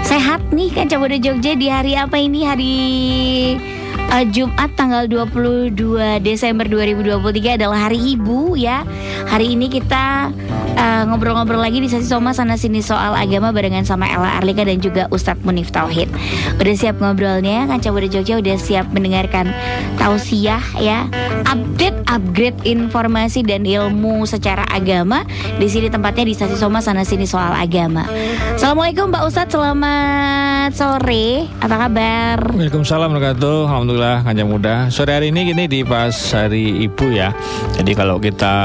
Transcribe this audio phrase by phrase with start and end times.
[0.07, 2.47] Sehat nih Kanca Muda Jogja di hari apa ini?
[2.47, 2.75] Hari
[4.15, 5.75] uh, Jumat tanggal 22
[6.23, 8.87] Desember 2023 adalah hari Ibu ya
[9.27, 10.31] Hari ini kita
[10.73, 14.79] ngobrol ngobrol-ngobrol lagi di sesi Soma sana sini soal agama barengan sama Ella Arlika dan
[14.79, 16.09] juga Ustadz Munif Tauhid.
[16.57, 17.67] Udah siap ngobrolnya?
[17.67, 19.51] Kanca Muda Jogja udah siap mendengarkan
[19.99, 21.07] tausiah ya.
[21.47, 25.27] Update upgrade informasi dan ilmu secara agama
[25.59, 28.07] di sini tempatnya di sesi Soma sana sini soal agama.
[28.55, 31.51] Assalamualaikum Mbak Ustadz, selamat sore.
[31.59, 32.37] Apa kabar?
[32.53, 34.75] Waalaikumsalam warahmatullahi Alhamdulillah Kanca Muda.
[34.89, 37.35] Sore hari ini gini di pas hari Ibu ya.
[37.75, 38.55] Jadi kalau kita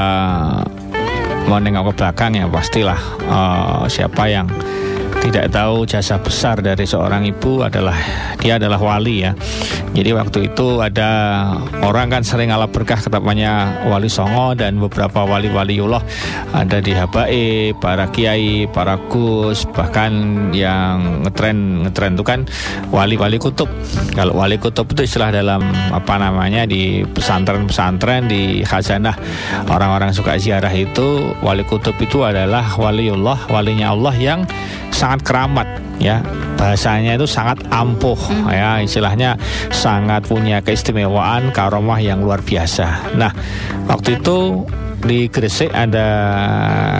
[1.49, 4.45] mau nengok ke belakang ya pastilah uh, siapa yang
[5.19, 7.95] tidak tahu jasa besar dari seorang ibu adalah
[8.39, 9.35] dia adalah wali ya.
[9.89, 11.09] Jadi waktu itu ada
[11.83, 15.99] orang kan sering ala berkah ketapanya wali songo dan beberapa wali-waliullah
[16.55, 20.13] ada di Habae, para kiai, para gus, bahkan
[20.55, 22.39] yang ngetren ngetren itu kan
[22.93, 23.67] wali-wali kutub.
[24.13, 29.17] Kalau wali kutub itu istilah dalam apa namanya di pesantren-pesantren di khazanah
[29.67, 34.39] orang-orang suka ziarah itu wali kutub itu adalah waliullah, walinya Allah yang
[35.09, 36.21] sangat keramat ya.
[36.53, 38.45] Bahasanya itu sangat ampuh hmm.
[38.53, 38.77] ya.
[38.77, 39.33] Istilahnya
[39.73, 43.17] sangat punya keistimewaan karomah yang luar biasa.
[43.17, 43.33] Nah
[43.89, 44.69] waktu itu
[45.03, 46.07] di Gresik ada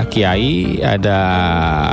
[0.07, 1.17] kiai, ada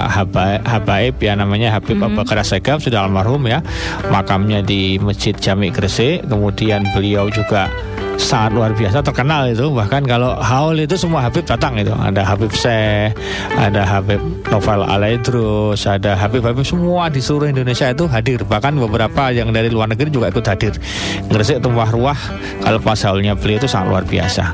[0.07, 2.23] haba, habaib ya namanya Habib mm -hmm.
[2.23, 3.63] Abu Segaf sudah almarhum ya.
[4.09, 6.27] Makamnya di Masjid Jami Gresik.
[6.27, 7.67] Kemudian beliau juga
[8.17, 12.49] sangat luar biasa terkenal itu bahkan kalau haul itu semua Habib datang itu ada Habib
[12.49, 13.13] Syekh
[13.61, 19.53] ada Habib Novel Alaidrus ada Habib-Habib semua di seluruh Indonesia itu hadir bahkan beberapa yang
[19.53, 20.73] dari luar negeri juga ikut hadir
[21.29, 22.19] Gresik tumpah ruah
[22.65, 24.45] kalau pas haulnya beliau itu sangat luar biasa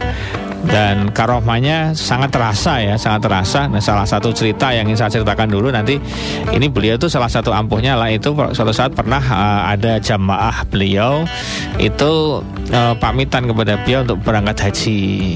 [0.67, 3.67] dan karomahnya sangat terasa ya sangat terasa.
[3.67, 5.99] Nah salah satu cerita yang ingin saya ceritakan dulu nanti
[6.55, 8.31] ini beliau tuh salah satu ampuhnya lah itu.
[8.33, 11.27] Suatu saat pernah uh, ada jamaah beliau
[11.83, 15.35] itu uh, pamitan kepada beliau untuk berangkat haji.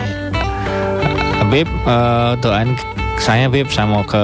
[1.43, 2.75] Habib uh, doain
[3.17, 4.23] saya Bib saya mau ke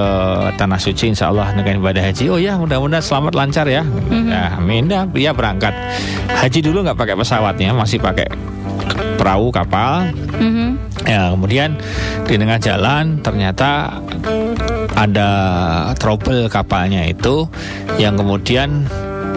[0.61, 2.29] tanah suci insya Allah dengan ibadah haji.
[2.29, 3.83] Oh ya mudah-mudahan selamat lancar ya.
[3.83, 4.29] Mm-hmm.
[4.29, 4.85] nah amin.
[4.87, 5.73] Dah dia berangkat.
[6.29, 8.29] Haji dulu nggak pakai pesawatnya masih pakai
[9.22, 10.71] perahu kapal mm-hmm.
[11.03, 11.78] Ya, kemudian
[12.31, 13.91] di tengah jalan ternyata
[14.94, 15.31] ada
[15.99, 17.50] trouble kapalnya itu
[17.99, 18.87] yang kemudian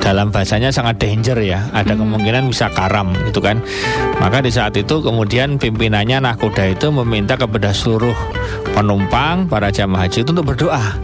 [0.05, 2.05] dalam bahasanya sangat danger ya ada hmm.
[2.05, 3.57] kemungkinan bisa karam gitu kan
[4.21, 8.13] maka di saat itu kemudian pimpinannya nakoda itu meminta kepada seluruh
[8.77, 11.01] penumpang para jamaah haji itu untuk berdoa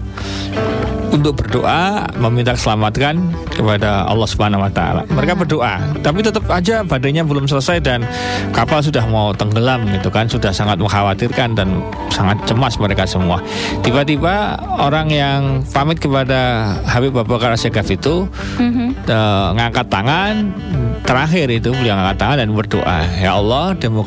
[1.11, 3.19] untuk berdoa meminta keselamatan
[3.51, 5.03] kepada Allah Subhanahu wa taala.
[5.11, 8.07] Mereka berdoa, tapi tetap aja badannya belum selesai dan
[8.55, 13.43] kapal sudah mau tenggelam gitu kan, sudah sangat mengkhawatirkan dan sangat cemas mereka semua.
[13.83, 15.41] Tiba-tiba orang yang
[15.75, 18.25] pamit kepada Habib Abu Bakar Asyikaf itu
[18.57, 19.07] mm-hmm.
[19.11, 20.55] uh, ngangkat tangan
[21.03, 23.99] terakhir itu beliau ngangkat tangan dan berdoa, "Ya Allah, demi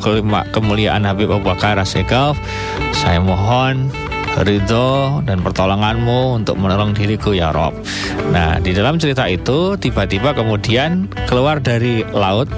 [0.51, 2.33] kemuliaan Habib Abu Bakar Asyikaf,
[2.97, 3.93] saya mohon
[4.43, 7.71] ridho dan pertolonganmu untuk menolong diriku ya Rob.
[8.35, 12.51] Nah di dalam cerita itu tiba-tiba kemudian keluar dari laut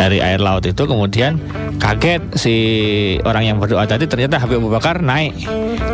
[0.00, 1.36] dari air laut itu kemudian
[1.76, 2.56] kaget si
[3.22, 5.36] orang yang berdoa tadi ternyata Habib Abu Bakar naik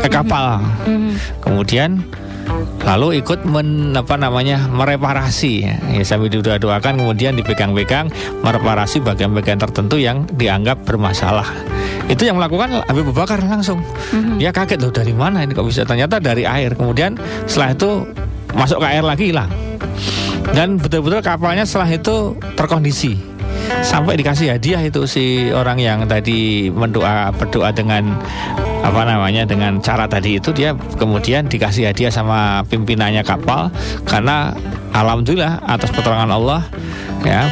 [0.04, 0.62] ke kapal.
[0.86, 1.12] Mm-hmm.
[1.42, 1.90] Kemudian
[2.82, 8.08] lalu ikut men, apa namanya mereparasi ya, ya sambil didoa-doakan kemudian dipegang-pegang
[8.40, 11.46] mereparasi bagian-bagian tertentu yang dianggap bermasalah
[12.10, 13.78] itu yang melakukan Habib Abu Bakar langsung.
[14.10, 14.36] Mm-hmm.
[14.42, 15.86] dia kaget loh dari mana ini kok bisa?
[15.86, 16.74] Ternyata dari air.
[16.74, 17.14] Kemudian
[17.46, 17.90] setelah itu
[18.50, 19.50] masuk ke air lagi hilang.
[20.50, 23.14] Dan betul-betul kapalnya setelah itu terkondisi.
[23.86, 28.18] Sampai dikasih hadiah itu si orang yang tadi mendoa berdoa dengan
[28.80, 33.70] apa namanya dengan cara tadi itu dia kemudian dikasih hadiah sama pimpinannya kapal.
[34.02, 34.50] Karena
[34.90, 36.66] alhamdulillah atas pertolongan Allah
[37.22, 37.46] ya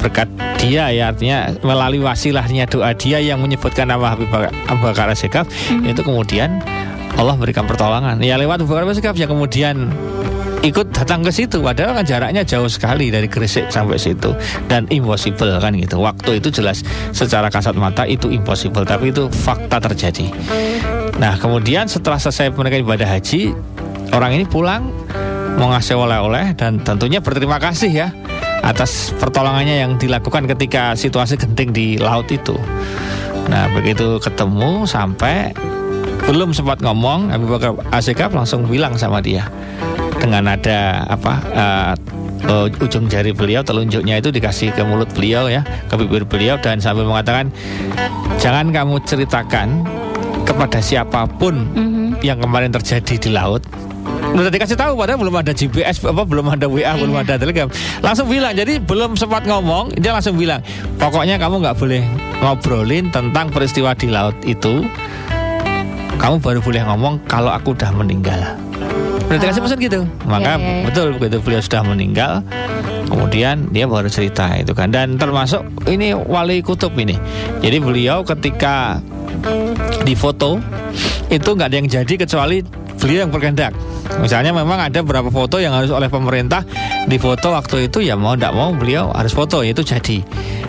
[0.00, 4.28] berkat dia ya artinya melalui wasilahnya doa dia yang menyebutkan nama Habib
[4.66, 5.86] Abu Bakar Sekaf hmm.
[5.86, 6.58] itu kemudian
[7.18, 8.18] Allah berikan pertolongan.
[8.22, 9.90] Ya lewat Abu Bakar Sekaf yang kemudian
[10.66, 14.34] ikut datang ke situ padahal kan jaraknya jauh sekali dari Gresik sampai situ.
[14.66, 16.02] Dan impossible kan gitu.
[16.02, 16.82] Waktu itu jelas
[17.14, 20.30] secara kasat mata itu impossible tapi itu fakta terjadi.
[21.18, 23.54] Nah kemudian setelah selesai mereka ibadah haji
[24.14, 24.90] orang ini pulang
[25.58, 28.08] mau ngasih oleh-oleh dan tentunya berterima kasih ya
[28.62, 32.56] atas pertolongannya yang dilakukan ketika situasi genting di laut itu.
[33.48, 35.56] Nah, begitu ketemu sampai
[36.28, 39.48] belum sempat ngomong, Abu Bakar Asyikab langsung bilang sama dia
[40.18, 41.92] dengan ada apa uh,
[42.50, 46.82] uh, ujung jari beliau telunjuknya itu dikasih ke mulut beliau ya ke bibir beliau dan
[46.82, 47.54] sambil mengatakan
[48.42, 49.86] jangan kamu ceritakan
[50.42, 52.24] kepada siapa pun Mhm.
[52.26, 53.62] yang kemarin terjadi di laut
[54.28, 57.24] udah dikasih tahu padahal belum ada GPS apa belum ada WA belum Iya.
[57.24, 57.68] ada telegram
[58.00, 60.60] langsung bilang jadi belum sempat ngomong dia langsung bilang
[60.96, 62.02] pokoknya kamu nggak boleh
[62.38, 64.84] ngobrolin tentang peristiwa di laut itu
[66.18, 68.38] kamu baru boleh ngomong kalau aku udah meninggal
[69.28, 69.66] udah dikasih Oh.
[69.66, 70.84] pesan gitu maka Iya, iya, iya.
[70.88, 72.32] betul begitu beliau sudah meninggal
[73.08, 77.16] kemudian dia baru cerita itu kan dan termasuk ini wali kutub ini
[77.60, 79.00] jadi beliau ketika
[80.02, 80.60] difoto
[81.28, 82.64] itu nggak ada yang jadi kecuali
[82.98, 83.72] beliau yang berkehendak.
[84.18, 86.66] Misalnya memang ada beberapa foto yang harus oleh pemerintah
[87.08, 90.20] difoto waktu itu ya mau tidak mau beliau harus foto itu jadi.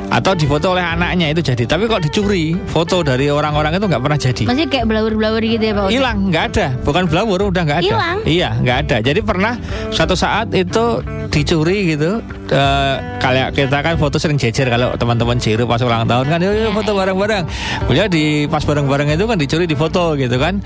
[0.09, 1.69] Atau difoto oleh anaknya itu jadi.
[1.69, 2.57] Tapi kok dicuri?
[2.65, 4.43] Foto dari orang-orang itu nggak pernah jadi.
[4.49, 6.67] Masih kayak blawur-blawur gitu ya Pak hilang nggak ada.
[6.81, 7.91] Bukan blawur udah nggak ada.
[7.93, 8.17] Hilang?
[8.25, 8.97] iya nggak ada.
[9.05, 9.53] Jadi pernah
[9.93, 12.23] suatu saat itu dicuri gitu.
[12.49, 16.53] Eh, kayak kita kan foto sering jejer kalau teman-teman jiru pas ulang tahun kan yuk,
[16.57, 17.43] yuk foto bareng-bareng.
[17.85, 20.57] Beliau di pas bareng-bareng itu kan dicuri di foto gitu kan.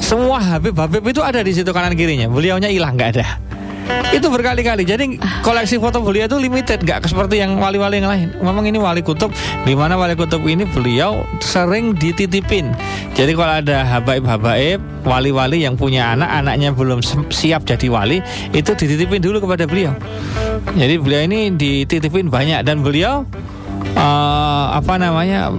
[0.00, 2.32] Semua Habib Habib itu ada di situ kanan kirinya.
[2.32, 3.26] Beliaunya hilang nggak ada
[4.14, 4.82] itu berkali-kali.
[4.86, 6.82] Jadi koleksi foto beliau itu limited.
[6.82, 8.28] Nggak seperti yang wali-wali yang lain.
[8.40, 9.30] Memang ini wali kutub.
[9.62, 12.72] Di mana wali kutub ini beliau sering dititipin.
[13.14, 17.00] Jadi kalau ada habaib-habaib wali-wali yang punya anak anaknya belum
[17.30, 18.18] siap jadi wali
[18.52, 19.92] itu dititipin dulu kepada beliau.
[20.74, 22.64] Jadi beliau ini dititipin banyak.
[22.66, 23.22] Dan beliau
[23.94, 25.52] eh, apa namanya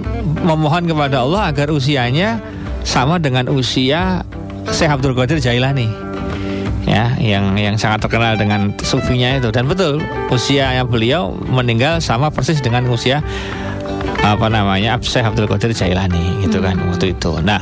[0.44, 2.42] memohon kepada Allah agar usianya
[2.82, 4.24] sama dengan usia
[4.68, 6.07] Syekh Abdul Qadir Jailani
[6.88, 9.52] ya yang yang sangat terkenal dengan sufinya itu.
[9.52, 10.00] Dan betul
[10.32, 13.20] usianya beliau meninggal sama persis dengan usia
[14.24, 17.36] apa namanya Syekh Abdul Qadir Jailani gitu kan waktu itu.
[17.44, 17.60] Nah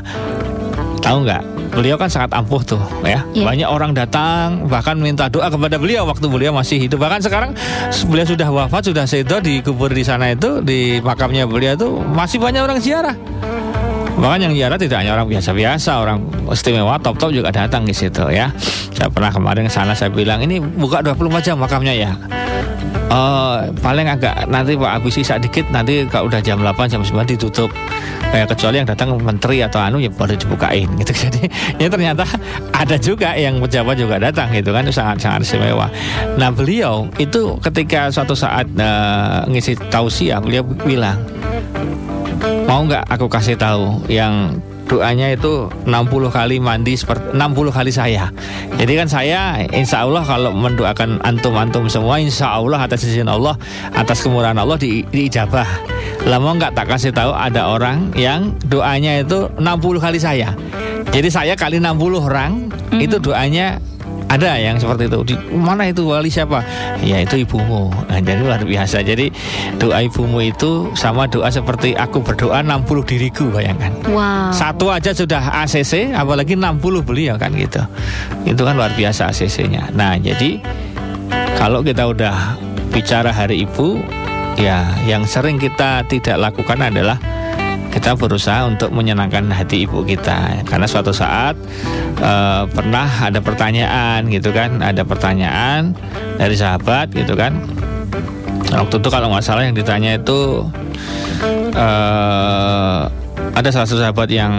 [1.03, 1.43] tahu nggak
[1.77, 3.21] beliau kan sangat ampuh tuh ya.
[3.37, 3.45] Iya.
[3.45, 7.03] banyak orang datang bahkan minta doa kepada beliau waktu beliau masih hidup.
[7.03, 7.53] Bahkan sekarang
[8.09, 12.63] beliau sudah wafat sudah sedo dikubur di sana itu di makamnya beliau itu masih banyak
[12.65, 13.17] orang ziarah.
[14.17, 18.49] Bahkan yang ziarah tidak hanya orang biasa-biasa, orang istimewa top-top juga datang di situ ya.
[18.97, 22.17] Saya pernah kemarin ke sana saya bilang ini buka 24 jam makamnya ya.
[23.07, 27.29] Eh, paling agak nanti Pak habis sisa dikit nanti kalau udah jam 8 jam 9
[27.29, 27.69] ditutup.
[28.27, 31.13] Kayak kecuali yang datang menteri atau anu ya baru dibukain gitu.
[31.15, 31.47] Jadi
[31.79, 32.27] ya ternyata
[32.75, 35.87] ada juga yang pejabat juga datang gitu kan sangat sangat istimewa.
[36.35, 41.21] Nah beliau itu ketika suatu saat eh, ngisi tausiah beliau bilang
[42.67, 45.91] Mau nggak aku kasih tahu yang doanya itu 60
[46.31, 48.31] kali mandi seperti 60 kali saya.
[48.79, 53.59] Jadi kan saya insya Allah kalau mendoakan antum-antum semua insya Allah atas izin Allah
[53.93, 55.67] atas kemurahan Allah di, diijabah.
[56.27, 59.63] Lah mau nggak tak kasih tahu ada orang yang doanya itu 60
[59.99, 60.55] kali saya.
[61.11, 63.79] Jadi saya kali 60 orang itu doanya
[64.27, 65.19] ada yang seperti itu.
[65.23, 66.63] Di mana itu wali siapa?
[67.03, 67.91] Ya itu ibumu.
[68.11, 69.03] Nah, jadi luar biasa.
[69.07, 69.31] Jadi
[69.79, 73.95] doa ibumu itu sama doa seperti aku berdoa 60 diriku bayangkan.
[74.11, 74.51] Wow.
[74.51, 77.83] Satu aja sudah ACC, apalagi 60 beliau kan gitu.
[78.43, 79.95] Itu kan luar biasa ACC-nya.
[79.95, 80.59] Nah, jadi
[81.55, 82.59] kalau kita udah
[82.91, 84.03] bicara hari ibu,
[84.59, 87.19] ya yang sering kita tidak lakukan adalah
[87.97, 90.61] kita berusaha untuk menyenangkan hati ibu kita.
[90.69, 91.57] Karena suatu saat
[92.21, 94.85] eh, pernah ada pertanyaan gitu kan.
[94.85, 95.97] Ada pertanyaan
[96.37, 97.57] dari sahabat gitu kan.
[98.69, 100.69] Waktu itu kalau nggak salah yang ditanya itu
[101.73, 103.01] eh,
[103.57, 104.53] ada salah satu sahabat yang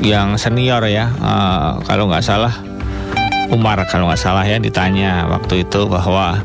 [0.00, 1.12] yang senior ya.
[1.12, 2.56] Eh, kalau nggak salah
[3.52, 6.40] Umar kalau nggak salah ya ditanya waktu itu bahwa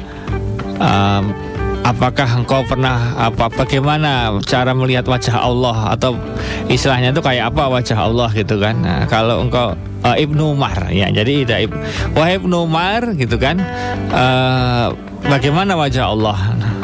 [1.86, 5.94] apakah engkau pernah apa bagaimana cara melihat wajah Allah?
[5.94, 6.18] Atau
[6.65, 8.82] istilahnya itu kayak apa wajah Allah gitu kan?
[8.82, 11.77] Nah, kalau engkau eh, Ibnu Umar ya jadi tidak
[12.18, 13.62] wahai Ibnu Umar gitu kan?
[14.10, 14.88] Eh,
[15.30, 16.38] bagaimana wajah Allah?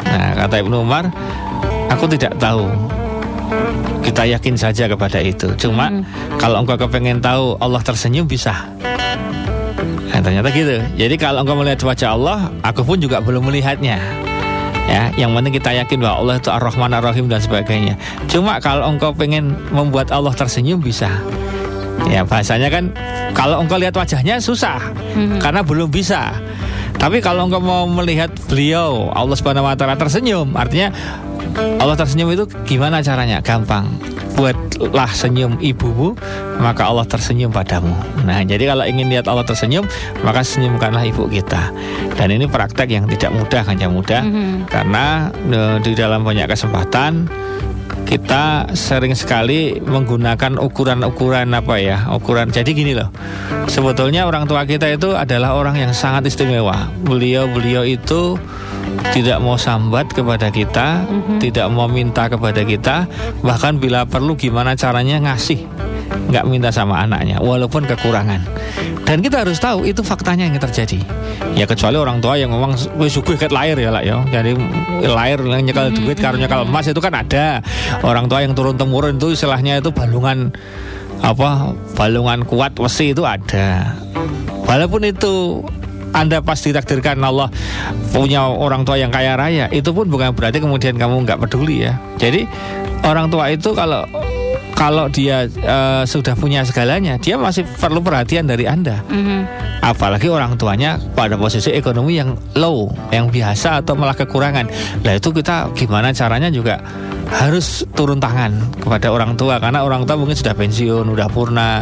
[0.06, 1.10] Nah kata Ibnu Umar
[1.90, 2.70] aku tidak tahu.
[4.02, 5.54] Kita yakin saja kepada itu.
[5.60, 5.86] Cuma
[6.38, 8.66] kalau engkau kepengen tahu Allah tersenyum bisa.
[10.12, 10.82] Nah, ternyata gitu.
[10.98, 13.96] Jadi kalau engkau melihat wajah Allah, aku pun juga belum melihatnya.
[14.90, 17.94] Ya, yang penting kita yakin bahwa Allah itu Ar-Rahman Ar-Rahim dan sebagainya.
[18.26, 21.08] Cuma kalau engkau pengen membuat Allah tersenyum bisa.
[22.10, 22.90] Ya, bahasanya kan
[23.32, 24.82] kalau engkau lihat wajahnya susah
[25.38, 26.34] karena belum bisa.
[26.98, 30.92] Tapi kalau engkau mau melihat beliau Allah Subhanahu wa taala tersenyum, artinya
[31.78, 33.38] Allah tersenyum itu gimana caranya?
[33.42, 34.11] Gampang.
[34.32, 36.16] Buatlah senyum ibumu,
[36.58, 37.92] maka Allah tersenyum padamu.
[38.24, 39.84] Nah, jadi kalau ingin lihat Allah tersenyum,
[40.24, 41.70] maka senyumkanlah ibu kita.
[42.16, 44.72] Dan ini praktek yang tidak mudah, hanya mudah, Mhm.
[44.72, 47.28] karena e, di dalam banyak kesempatan
[48.02, 53.08] kita sering sekali menggunakan ukuran-ukuran apa ya ukuran jadi gini loh
[53.72, 58.36] sebetulnya orang tua kita itu adalah orang yang sangat istimewa beliau beliau itu
[59.12, 61.38] tidak mau sambat kepada kita mm-hmm.
[61.38, 63.04] tidak mau minta kepada kita
[63.44, 65.68] bahkan bila perlu gimana caranya ngasih
[66.12, 68.40] nggak minta sama anaknya walaupun kekurangan.
[69.02, 70.96] Dan kita harus tahu itu faktanya yang terjadi.
[71.52, 74.24] Ya kecuali orang tua yang memang suguh ket lahir ya lah ya.
[74.32, 74.56] Jadi
[75.04, 76.00] lahir nyekal mm-hmm.
[76.00, 77.60] duit karena nyekal emas itu kan ada.
[78.00, 80.54] Orang tua yang turun temurun itu istilahnya itu balungan
[81.20, 83.92] apa balungan kuat wesi itu ada.
[84.64, 85.60] Walaupun itu
[86.12, 87.48] anda pasti takdirkan Allah
[88.12, 91.96] punya orang tua yang kaya raya itu pun bukan berarti kemudian kamu nggak peduli ya
[92.20, 92.46] jadi
[93.02, 94.04] orang tua itu kalau
[94.72, 99.04] kalau dia uh, sudah punya segalanya, dia masih perlu perhatian dari Anda.
[99.06, 99.40] Mm-hmm.
[99.78, 104.66] Apalagi orang tuanya pada posisi ekonomi yang low, yang biasa atau malah kekurangan.
[105.06, 106.82] Nah itu kita gimana caranya juga
[107.32, 111.80] harus turun tangan kepada orang tua karena orang tua mungkin sudah pensiun, udah purna,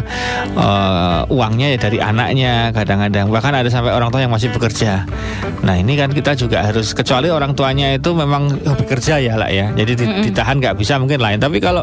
[0.54, 5.04] uh, uangnya ya dari anaknya kadang-kadang bahkan ada sampai orang tua yang masih bekerja.
[5.66, 9.74] Nah ini kan kita juga harus kecuali orang tuanya itu memang bekerja ya lah ya,
[9.74, 11.42] jadi ditahan nggak bisa mungkin lain.
[11.42, 11.82] Tapi kalau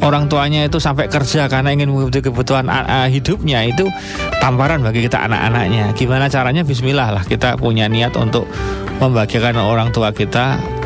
[0.00, 3.90] orang tuanya itu sampai kerja karena ingin mengikuti kebutuhan uh, hidupnya itu
[4.38, 5.92] tamparan bagi kita anak-anaknya.
[5.98, 6.62] Gimana caranya?
[6.62, 8.46] Bismillah lah kita punya niat untuk
[9.02, 10.77] membagikan orang tua kita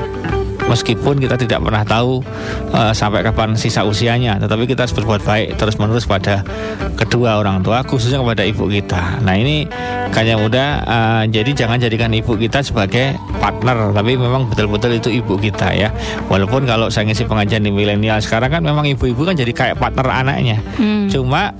[0.73, 2.25] meskipun kita tidak pernah tahu
[2.73, 6.41] uh, sampai kapan sisa usianya tetapi kita harus berbuat baik terus menerus pada
[6.97, 9.69] kedua orang tua khususnya kepada ibu kita nah ini
[10.09, 15.37] kayaknya muda uh, jadi jangan jadikan ibu kita sebagai partner tapi memang betul-betul itu ibu
[15.37, 15.93] kita ya
[16.33, 20.09] walaupun kalau saya ngisi pengajian di milenial sekarang kan memang ibu-ibu kan jadi kayak partner
[20.09, 21.13] anaknya hmm.
[21.13, 21.53] cuma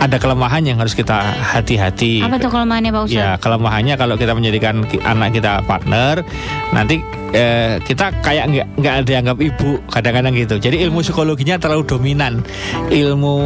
[0.00, 2.24] ada kelemahan yang harus kita hati-hati.
[2.24, 3.20] Apa tuh kelemahannya Pak Ustaz?
[3.20, 6.24] Ya, kelemahannya kalau kita menjadikan anak kita partner,
[6.72, 10.56] nanti eh, kita kayak nggak nggak dianggap ibu kadang-kadang gitu.
[10.58, 12.42] Jadi ilmu psikologinya terlalu dominan,
[12.90, 13.36] ilmu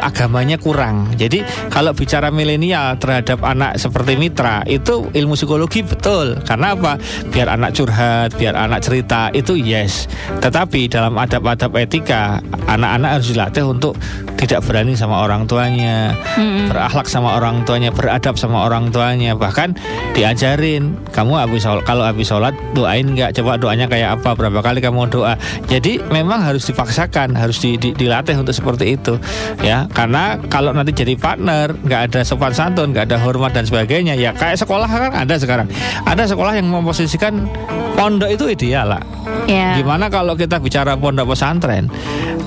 [0.00, 1.10] agamanya kurang.
[1.16, 6.38] Jadi kalau bicara milenial terhadap anak seperti mitra itu ilmu psikologi betul.
[6.44, 6.96] Karena apa?
[7.32, 10.06] Biar anak curhat, biar anak cerita itu yes.
[10.40, 13.94] Tetapi dalam adab-adab etika anak-anak harus dilatih untuk
[14.42, 16.74] tidak berani sama orang tuanya, hmm.
[16.74, 19.70] berakhlak sama orang tuanya, beradab sama orang tuanya, bahkan
[20.18, 25.06] diajarin kamu habis kalau habis sholat doain nggak coba doanya kayak apa berapa kali kamu
[25.06, 25.38] doa.
[25.70, 29.14] Jadi memang harus dipaksakan, harus di, di, dilatih untuk seperti itu,
[29.62, 34.18] ya karena kalau nanti jadi partner nggak ada sopan santun, nggak ada hormat dan sebagainya,
[34.18, 35.70] ya kayak sekolah kan ada sekarang,
[36.02, 37.46] ada sekolah yang memposisikan
[37.94, 39.02] pondok itu ideal lah.
[39.46, 39.78] Yeah.
[39.78, 41.86] Gimana kalau kita bicara pondok pesantren?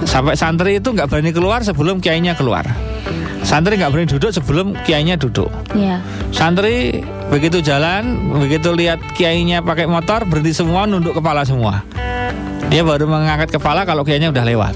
[0.04, 2.68] Sampai santri itu nggak berani keluar sebelum kiainya keluar.
[3.46, 5.54] Santri nggak berani duduk sebelum kiainya duduk.
[5.78, 6.02] Yeah.
[6.34, 11.86] Santri begitu jalan, begitu lihat kiainya pakai motor berhenti semua, nunduk kepala semua.
[12.74, 14.74] Dia baru mengangkat kepala kalau kiainya udah lewat.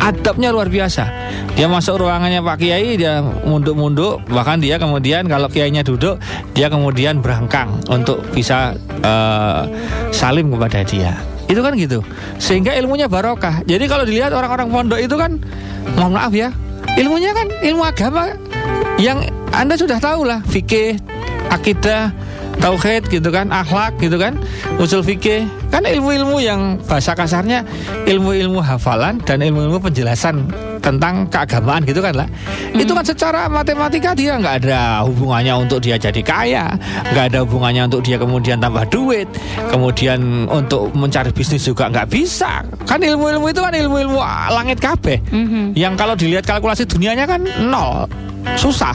[0.00, 1.08] Adabnya luar biasa.
[1.56, 6.20] Dia masuk ruangannya Pak Kiai, dia munduk-munduk, bahkan dia kemudian kalau kiainya duduk,
[6.52, 9.64] dia kemudian berangkang untuk bisa uh,
[10.12, 11.16] salim kepada dia.
[11.48, 12.04] Itu kan gitu.
[12.36, 13.64] Sehingga ilmunya barokah.
[13.64, 15.40] Jadi kalau dilihat orang-orang pondok itu kan
[15.96, 16.52] mohon maaf ya,
[16.96, 18.32] ilmunya kan ilmu agama
[18.96, 19.20] yang
[19.52, 20.96] Anda sudah tahu lah, fikih,
[21.52, 22.12] akidah,
[22.60, 24.38] tauhid gitu kan, akhlak gitu kan,
[24.80, 27.62] usul fikih, kan ilmu-ilmu yang bahasa kasarnya
[28.08, 30.48] ilmu-ilmu hafalan dan ilmu-ilmu penjelasan
[30.80, 32.28] tentang keagamaan gitu kan lah.
[32.30, 32.78] Hmm.
[32.78, 36.78] Itu kan secara matematika dia nggak ada hubungannya untuk dia jadi kaya,
[37.10, 39.26] nggak ada hubungannya untuk dia kemudian tambah duit,
[39.68, 42.62] kemudian untuk mencari bisnis juga nggak bisa.
[42.86, 44.20] Kan ilmu-ilmu itu kan ilmu-ilmu
[44.54, 45.18] langit kabeh.
[45.30, 45.74] Hmm.
[45.74, 48.06] Yang kalau dilihat kalkulasi dunianya kan nol,
[48.54, 48.94] susah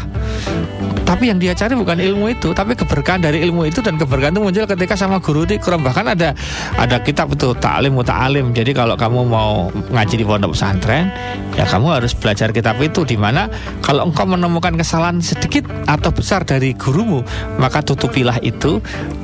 [1.11, 4.39] tapi yang dia cari bukan ilmu itu tapi keberkahan dari ilmu itu dan keberkahan itu
[4.39, 5.83] muncul ketika sama guru di kurang.
[5.83, 6.31] Bahkan ada
[6.79, 11.11] ada kitab itu taklim muta'alim jadi kalau kamu mau ngaji di pondok pesantren
[11.59, 13.51] ya kamu harus belajar kitab itu di mana
[13.83, 17.27] kalau engkau menemukan kesalahan sedikit atau besar dari gurumu
[17.59, 18.79] maka tutupilah itu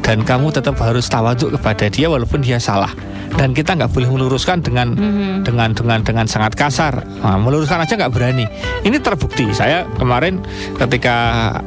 [0.08, 2.90] dan kamu tetap harus tawaduk kepada dia walaupun dia salah.
[3.36, 5.44] Dan kita nggak boleh meluruskan dengan mm-hmm.
[5.44, 7.04] dengan dengan dengan sangat kasar.
[7.20, 8.48] Nah, meluruskan aja nggak berani.
[8.88, 9.52] Ini terbukti.
[9.52, 10.40] Saya kemarin
[10.80, 11.16] ketika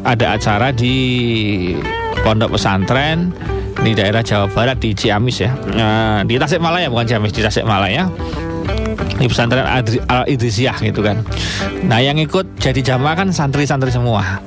[0.03, 0.97] ada acara di
[2.25, 3.31] pondok pesantren
[3.85, 5.53] di daerah Jawa Barat di Ciamis ya.
[5.77, 8.09] Nah, di Tasikmalaya bukan Ciamis di Tasikmalaya
[9.21, 9.67] di pesantren
[10.09, 11.21] Al Idrisiyah gitu kan.
[11.85, 14.41] Nah yang ikut jadi jamaah kan santri-santri semua.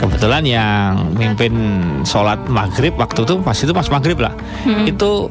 [0.00, 1.54] Kebetulan yang mimpin
[2.04, 4.34] sholat maghrib waktu itu pas itu pas maghrib lah.
[4.64, 4.84] Hmm.
[4.88, 5.28] Itu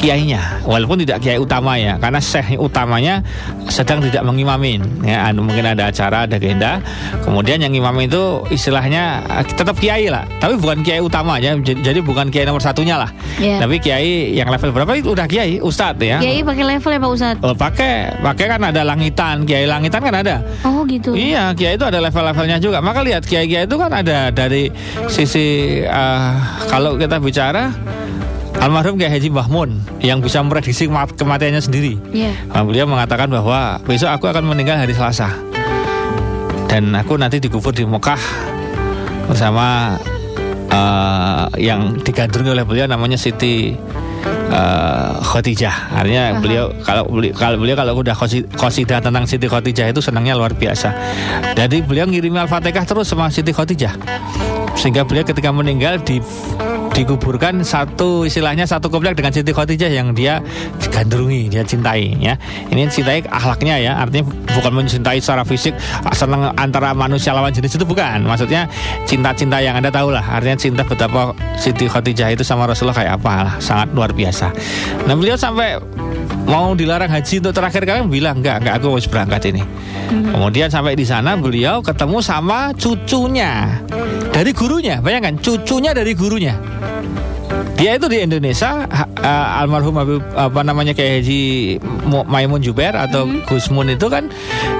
[0.00, 3.20] kiainya walaupun tidak kiai utama ya karena syekh utamanya
[3.68, 6.80] sedang tidak mengimamin ya anu, mungkin ada acara ada agenda
[7.20, 11.80] kemudian yang imam itu istilahnya eh, tetap kiai lah tapi bukan kiai utama ya jadi,
[11.84, 13.56] jadi bukan kiai nomor satunya lah Iya.
[13.56, 17.10] tapi kiai yang level berapa itu udah kiai ustadz ya Kiai pakai level ya Pak
[17.12, 17.40] Ustadz?
[17.40, 21.12] Oh, pakai pakai kan ada langitan kiai langitan kan ada Oh gitu.
[21.16, 22.80] Iya, kiai itu ada level-levelnya juga.
[22.80, 24.68] Maka lihat kiai-kiai itu kan ada dari
[25.08, 26.30] sisi eh,
[26.68, 27.72] kalau kita bicara
[28.58, 31.94] almarhum Kiai Haji Bahmun yang bisa memprediksi kemat- kematiannya sendiri.
[32.10, 32.34] Iya.
[32.50, 35.30] Nah, beliau mengatakan bahwa besok aku akan meninggal hari Selasa
[36.66, 38.18] dan aku nanti dikubur di Mekah
[39.26, 39.94] bersama
[40.66, 43.74] eh, yang digandrungi oleh beliau namanya Siti
[44.50, 45.94] eh, Khadijah.
[45.94, 48.14] Artinya beliau kalau beli- kalau beliau kalau udah
[48.54, 50.90] qasidah tentang Siti Khadijah itu senangnya luar biasa.
[51.54, 53.94] Jadi beliau ngirimi Al-Fatihah terus sama Siti Khadijah.
[54.78, 56.22] Sehingga beliau ketika meninggal di
[57.00, 60.44] dikuburkan satu istilahnya satu komplek dengan Siti Khadijah yang dia
[60.92, 62.36] gandrungi, dia cintai ya.
[62.68, 65.72] Ini cintai akhlaknya ya, artinya bukan mencintai secara fisik
[66.12, 68.28] senang antara manusia lawan jenis itu bukan.
[68.28, 68.68] Maksudnya
[69.08, 73.32] cinta-cinta yang Anda tahu lah, artinya cinta betapa Siti Khadijah itu sama Rasulullah kayak apa
[73.48, 74.52] lah, sangat luar biasa.
[75.08, 75.80] Nah, beliau sampai
[76.44, 79.62] mau dilarang haji untuk terakhir kali bilang enggak, enggak aku harus berangkat ini.
[80.10, 83.78] Kemudian sampai di sana beliau ketemu sama cucunya
[84.34, 86.58] dari gurunya, bayangkan cucunya dari gurunya.
[86.90, 87.29] Thank you.
[87.80, 88.84] Dia itu di Indonesia
[89.24, 91.40] uh, almarhum Habib apa namanya kayak Haji
[92.04, 94.28] Mu- Maimun Juber atau Gus Mun itu kan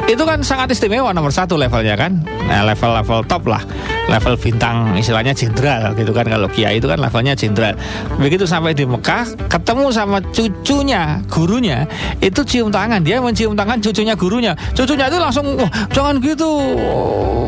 [0.04, 2.20] itu kan sangat istimewa nomor satu levelnya kan.
[2.44, 3.62] Nah, level level top lah.
[4.10, 6.26] Level bintang istilahnya jenderal gitu kan.
[6.26, 7.78] Kalau kiai itu kan levelnya jenderal.
[8.18, 11.86] Begitu sampai di Mekah ketemu sama cucunya gurunya
[12.18, 13.00] itu cium tangan.
[13.00, 14.52] Dia mencium tangan cucunya gurunya.
[14.74, 16.50] Cucunya itu langsung wah jangan gitu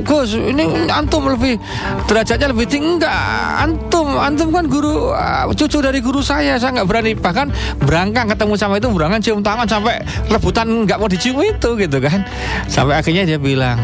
[0.07, 0.39] Gus.
[0.39, 1.59] Ini antum lebih
[2.07, 2.85] derajatnya lebih tinggi.
[2.93, 3.19] Enggak
[3.63, 5.11] antum antum kan guru
[5.53, 7.13] cucu dari guru saya saya nggak berani.
[7.17, 7.47] Bahkan
[7.83, 12.25] berangkang ketemu sama itu berangkang cium tangan sampai rebutan nggak mau dicium itu gitu kan.
[12.67, 13.79] Sampai akhirnya dia bilang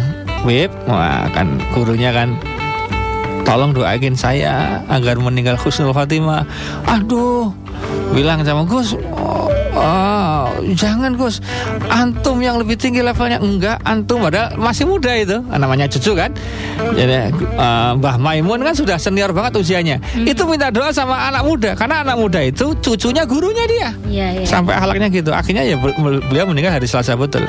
[0.46, 2.38] Wib wah kan gurunya kan
[3.48, 6.44] tolong doain saya agar meninggal khusnul khotimah
[6.84, 7.48] aduh
[8.12, 10.44] bilang sama Gus oh, oh,
[10.74, 11.38] jangan Gus.
[11.88, 13.38] Antum yang lebih tinggi levelnya?
[13.38, 15.38] Enggak antum padahal masih muda itu.
[15.46, 16.34] Namanya cucu kan?
[16.98, 20.02] Jadi eh, Mbah Maimun kan sudah senior banget usianya.
[20.18, 21.70] Itu minta doa sama anak muda.
[21.78, 23.88] Karena anak muda itu cucunya gurunya dia.
[24.04, 24.46] Iya, iya.
[24.46, 25.30] sampai akhlaknya gitu.
[25.30, 27.46] Akhirnya ya bel- bel- beliau meninggal hari Selasa betul.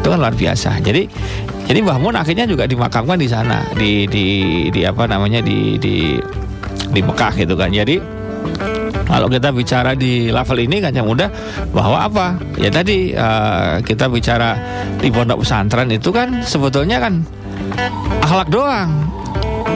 [0.00, 0.78] Itu kan luar biasa.
[0.80, 1.10] Jadi
[1.66, 3.66] jadi Mbah Mun akhirnya juga dimakamkan di sana.
[3.74, 4.26] Di di
[4.70, 5.42] di apa namanya?
[5.42, 6.14] Di di
[6.86, 7.74] di Mekah gitu kan.
[7.74, 8.15] Jadi
[9.16, 11.32] kalau kita bicara di level ini kan yang mudah
[11.72, 12.26] bahwa apa?
[12.60, 14.60] Ya tadi eh, kita bicara
[15.00, 17.24] di pondok pesantren itu kan sebetulnya kan
[18.20, 19.08] akhlak doang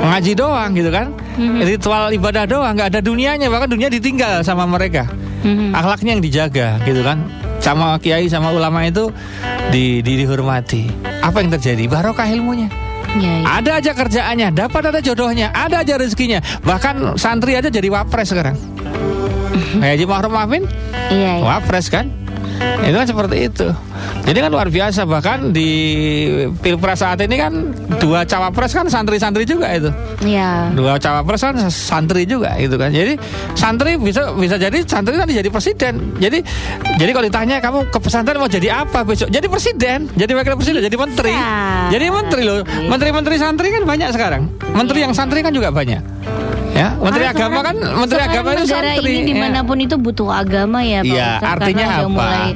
[0.04, 1.16] ngaji doang gitu kan?
[1.40, 5.08] Ritual ibadah doang nggak ada dunianya bahkan dunia ditinggal sama mereka.
[5.40, 5.72] Mhm.
[5.72, 7.24] akhlaknya yang dijaga gitu kan?
[7.64, 9.08] Sama kiai sama ulama itu
[9.72, 10.84] di, di- dihormati.
[11.24, 11.88] Apa yang terjadi?
[11.88, 12.68] Barokah ilmunya.
[13.16, 13.48] Iya, iya.
[13.48, 16.44] ada aja kerjaannya dapat ada jodohnya ada aja rezekinya.
[16.60, 18.54] Bahkan santri aja jadi wapres sekarang
[19.80, 20.64] kayak Haji Mahrum Afin
[21.10, 21.44] Iya, iya.
[21.44, 22.06] wapres kan?
[22.60, 23.66] Itu kan seperti itu.
[24.20, 25.68] Jadi kan luar biasa bahkan di
[26.60, 29.90] pilpres saat ini kan dua cawapres kan santri-santri juga itu.
[30.20, 30.68] Iya.
[30.76, 32.92] dua cawapres kan santri juga gitu kan.
[32.92, 33.16] Jadi
[33.56, 36.20] santri bisa bisa jadi santri nanti jadi presiden.
[36.20, 36.44] Jadi
[37.00, 39.32] jadi kalau ditanya kamu ke pesantren mau jadi apa besok?
[39.32, 41.32] Jadi presiden jadi wakil presiden jadi menteri.
[41.32, 41.88] Ya.
[41.96, 42.60] jadi menteri loh.
[42.64, 44.42] Menteri-menteri santri kan banyak sekarang.
[44.76, 46.00] Menteri yang santri kan juga banyak
[46.80, 49.26] ya menteri Karena agama kan menteri agama itu negara santri ini ya.
[49.26, 52.08] di mana pun itu butuh agama ya Pak Iya, artinya karena apa?
[52.10, 52.46] mulai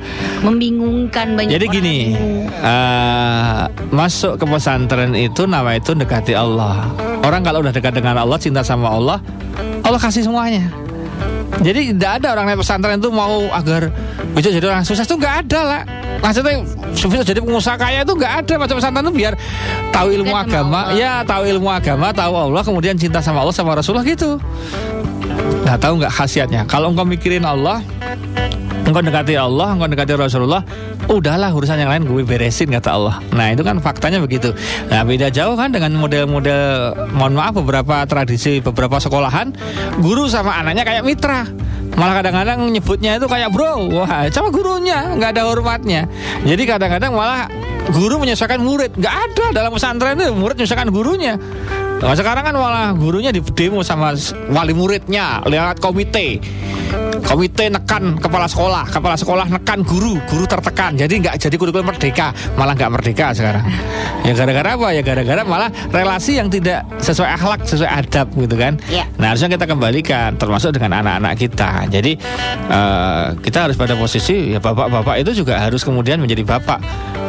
[0.41, 2.45] membingungkan banyak Jadi orang gini, bingung.
[2.49, 3.61] eh,
[3.91, 6.89] masuk ke pesantren itu nama itu dekati Allah.
[7.21, 9.19] Orang kalau udah dekat dengan Allah, cinta sama Allah,
[9.81, 10.69] Allah kasih semuanya.
[11.65, 13.89] Jadi tidak ada orang yang pesantren itu mau agar
[14.35, 15.83] bisa jadi orang sukses itu nggak ada lah.
[16.19, 19.35] Maksudnya bisa jadi pengusaha kaya itu nggak ada masuk pesantren itu biar
[19.95, 23.77] tahu ilmu sama agama, ya tahu ilmu agama, tahu Allah, kemudian cinta sama Allah sama
[23.79, 24.37] Rasulullah gitu.
[25.65, 26.63] Nggak tahu nggak khasiatnya.
[26.69, 27.81] Kalau engkau mikirin Allah,
[28.85, 30.62] engkau dekati Allah, engkau dekati Rasulullah,
[31.09, 33.16] udahlah urusan yang lain gue beresin kata Allah.
[33.33, 34.53] Nah itu kan faktanya begitu.
[34.92, 39.53] Nah beda jauh kan dengan model-model, mohon maaf beberapa tradisi beberapa sekolahan,
[40.01, 41.49] guru sama anaknya kayak mitra.
[41.94, 46.11] Malah kadang-kadang nyebutnya itu kayak bro, wah sama gurunya nggak ada hormatnya.
[46.42, 47.47] Jadi kadang-kadang malah
[47.94, 51.38] guru menyesuaikan murid, nggak ada dalam pesantren itu murid menyesuaikan gurunya.
[52.05, 54.12] Nah, sekarang kan malah gurunya di demo sama
[54.53, 56.37] wali muridnya lewat komite.
[57.25, 60.95] komite nekan kepala sekolah, kepala sekolah nekan guru, guru tertekan.
[60.95, 63.64] Jadi nggak jadi kurikulum merdeka, malah nggak merdeka sekarang.
[64.23, 64.88] Ya gara-gara apa?
[64.93, 68.77] Ya gara-gara malah relasi yang tidak sesuai akhlak, sesuai adab gitu kan.
[68.93, 69.09] Ya.
[69.17, 71.88] Nah harusnya kita kembalikan, termasuk dengan anak-anak kita.
[71.88, 72.12] Jadi
[72.69, 76.79] eh, kita harus pada posisi ya bapak-bapak itu juga harus kemudian menjadi bapak,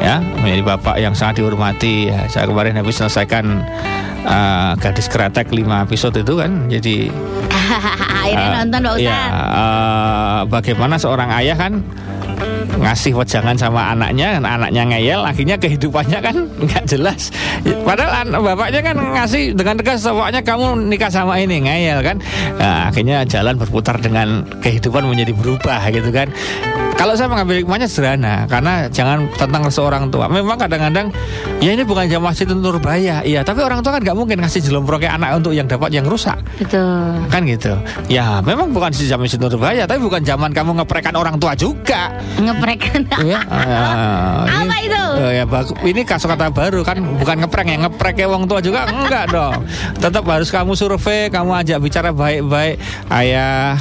[0.03, 2.11] ya menjadi bapak yang sangat dihormati.
[2.11, 3.63] Ya, saya kemarin habis selesaikan
[4.25, 6.95] eh, gadis kretek 5 episode itu kan, jadi
[8.25, 9.38] Akhirnya Eh, nonton Pak iya, Ustadz.
[9.38, 11.73] eh, bagaimana seorang ayah kan
[12.75, 16.35] ngasih wejangan sama anaknya, anaknya ngeyel, akhirnya kehidupannya kan
[16.67, 17.31] nggak jelas.
[17.63, 22.19] Padahal bapaknya kan ngasih dengan tegas, pokoknya kamu nikah sama ini ngeyel kan.
[22.59, 26.27] Nah, akhirnya jalan berputar dengan kehidupan menjadi berubah gitu kan.
[26.95, 30.31] Kalau saya mengambil hikmahnya sederhana, karena jangan tentang seorang tua.
[30.31, 31.12] Memang kadang-kadang
[31.60, 33.43] ya ini bukan jamaah situ Nurbaya, iya.
[33.43, 37.15] Tapi orang tua kan nggak mungkin ngasih jelomproknya anak untuk yang dapat yang rusak Betul.
[37.31, 37.73] kan gitu
[38.05, 42.12] ya memang bukan si zaman Situ Nurbaya tapi bukan zaman kamu ngeprekan orang tua juga
[42.38, 43.01] Ngeprekan.
[43.23, 45.03] ya eh, Apa ini- itu?
[45.19, 45.43] eh, ya
[45.84, 49.63] ini kasus kata baru kan bukan ngeprek ya ngeprek ya orang tua juga enggak dong
[49.97, 52.75] tetap harus kamu survei kamu ajak bicara baik-baik
[53.15, 53.79] ayah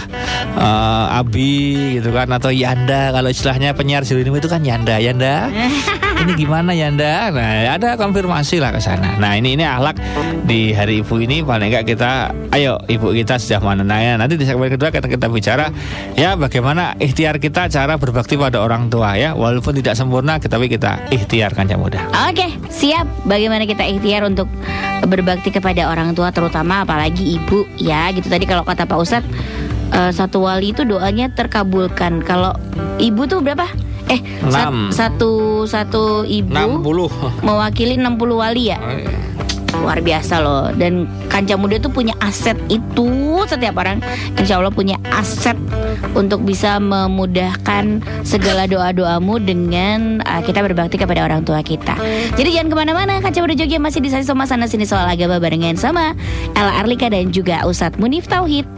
[0.54, 1.52] eh, abi
[1.98, 5.50] gitu kan atau yanda kalau istilahnya penyiar Zilinium itu kan yanda yanda
[6.24, 7.28] ini gimana Yanda?
[7.28, 9.20] Nah, ada konfirmasi lah ke sana.
[9.20, 10.00] Nah, ini ini akhlak
[10.48, 14.16] di hari ibu ini paling enggak kita ayo ibu kita sudah menenangnya.
[14.16, 15.68] Nanti di segmen kedua kita kita bicara
[16.16, 19.36] ya bagaimana ikhtiar kita cara berbakti pada orang tua ya.
[19.36, 22.00] Walaupun tidak sempurna tapi kita ikhtiarkan yang mudah.
[22.30, 23.04] Oke, siap.
[23.28, 24.48] Bagaimana kita ikhtiar untuk
[25.04, 28.32] berbakti kepada orang tua, terutama apalagi ibu, ya gitu.
[28.32, 29.28] Tadi kalau kata Pak Ustadz,
[29.90, 32.22] eh, satu wali itu doanya terkabulkan.
[32.22, 32.54] Kalau
[32.96, 33.66] ibu tuh berapa?
[34.04, 35.32] Eh, sat- satu
[35.64, 37.08] satu ibu 60.
[37.40, 38.78] mewakili 60 wali ya.
[39.74, 40.70] Luar biasa loh.
[40.70, 43.10] Dan Kanca Muda tuh punya aset itu
[43.44, 43.98] setiap orang
[44.38, 45.58] insya Allah punya aset
[46.14, 51.98] untuk bisa memudahkan segala doa-doamu dengan uh, kita berbakti kepada orang tua kita.
[52.38, 53.18] Jadi jangan ke mana-mana.
[53.18, 56.14] Kanca Muda Jogja masih di sama sana sini soal agama barengan sama
[56.54, 58.68] Ella Arlika dan juga Ustadz Munif Tauhid.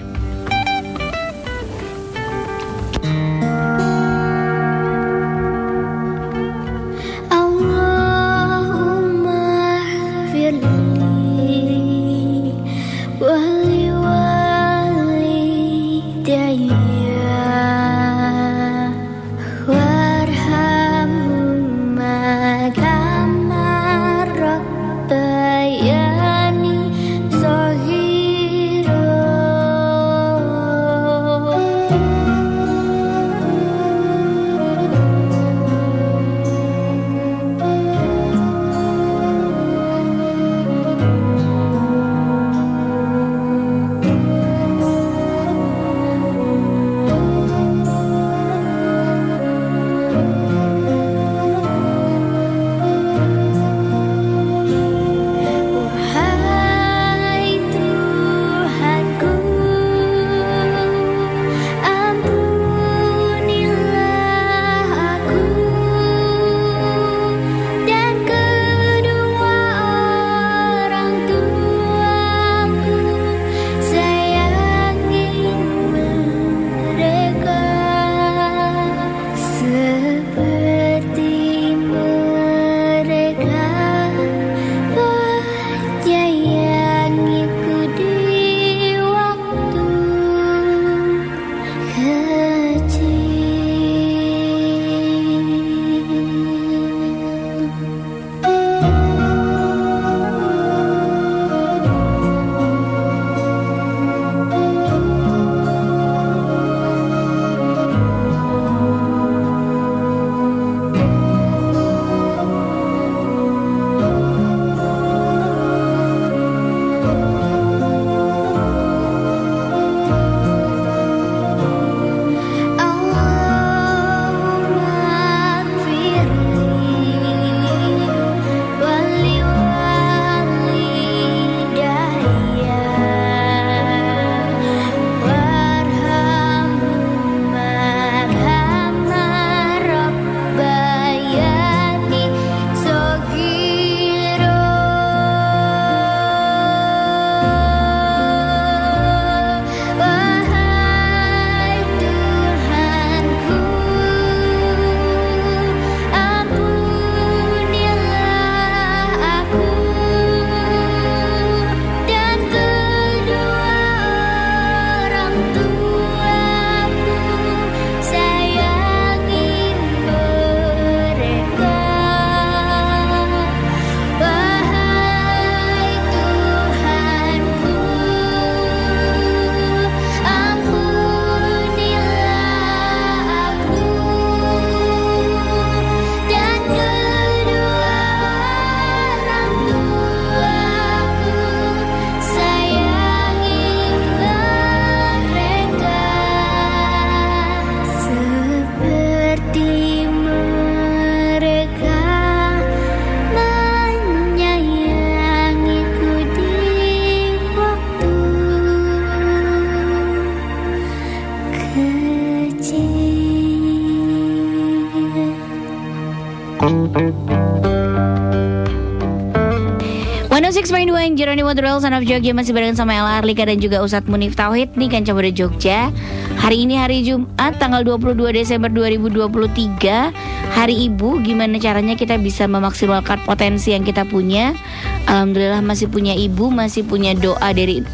[220.66, 224.35] 106.2 Jeronimo Drol Son of Jogja masih bareng sama Ella Arlika dan juga Ustadz Munif
[224.35, 225.94] Tauhid nih kan coba Jogja.
[226.42, 230.11] Hari ini hari Jumat tanggal 22 Desember 2023
[230.59, 234.59] Hari Ibu gimana caranya kita bisa memaksimalkan potensi yang kita punya?
[235.07, 237.87] Alhamdulillah masih punya ibu masih punya doa dari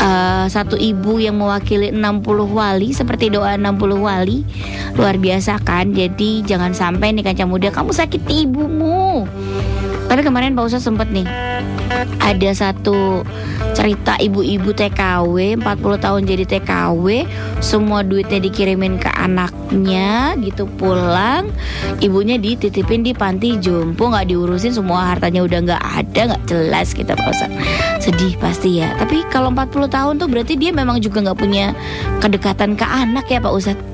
[0.00, 3.68] uh, satu ibu yang mewakili 60 wali seperti doa 60
[4.00, 4.48] wali.
[4.96, 5.92] Luar biasa kan?
[5.92, 9.28] Jadi jangan sampai nih kaca muda kamu sakit ibumu.
[10.08, 11.47] Tapi kemarin Pak Ustadz sempet nih
[12.18, 13.22] ada satu
[13.72, 17.24] cerita ibu-ibu TKW 40 tahun jadi TKW
[17.62, 21.48] semua duitnya dikirimin ke anaknya gitu pulang
[22.02, 27.14] ibunya dititipin di panti jompo nggak diurusin semua hartanya udah nggak ada nggak jelas kita
[27.14, 27.58] Pak Ustadz
[28.02, 31.72] sedih pasti ya tapi kalau 40 tahun tuh berarti dia memang juga nggak punya
[32.18, 33.86] kedekatan ke anak ya Pak Ustadz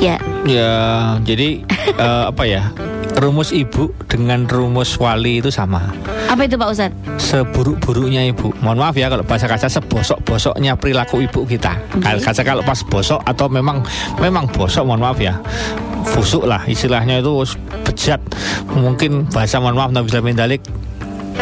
[0.00, 1.64] ya Ya, jadi
[2.04, 2.68] eh, apa ya?
[3.16, 5.88] Rumus ibu dengan rumus wali itu sama.
[6.34, 8.50] Apa itu Pak Ustadz Seburuk-buruknya ibu.
[8.58, 11.78] Mohon maaf ya kalau bahasa kasar sebosok-bosoknya perilaku ibu kita.
[12.02, 13.80] Kalau Kasar kalau pas bosok atau memang
[14.18, 15.38] memang bosok mohon maaf ya.
[16.04, 17.32] Busuk lah istilahnya itu
[17.86, 18.20] bejat.
[18.74, 20.62] Mungkin bahasa mohon maaf Nabi Sallallahu Dalik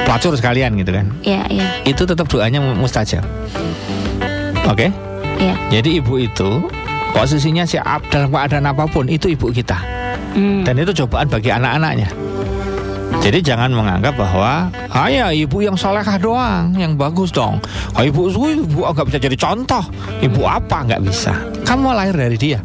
[0.04, 1.06] pelacur sekalian gitu kan.
[1.24, 3.24] ya ya Itu tetap doanya mustajab.
[4.68, 4.92] Oke?
[5.40, 6.62] ya Jadi ibu itu
[7.16, 9.76] posisinya siap dalam keadaan apa pun itu ibu kita.
[10.32, 10.64] Hmm.
[10.64, 12.08] Dan itu cobaan bagi anak-anaknya.
[13.20, 17.60] Jadi jangan menganggap bahwa hanya ibu yang solehah doang, yang bagus dong.
[17.92, 19.84] Oh, ibu ibu agak bisa jadi contoh.
[20.24, 21.36] Ibu apa nggak bisa?
[21.68, 22.64] Kamu lahir dari dia.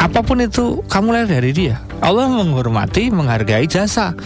[0.00, 1.76] Apa pun itu kamu lahir dari dia.
[2.00, 4.16] Allah menghormati, menghargai jasa.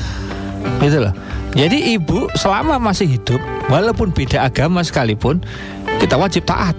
[0.79, 1.14] Gitu loh.
[1.57, 3.41] Jadi ibu selama masih hidup,
[3.73, 5.41] walaupun beda agama sekalipun,
[5.97, 6.77] kita wajib taat.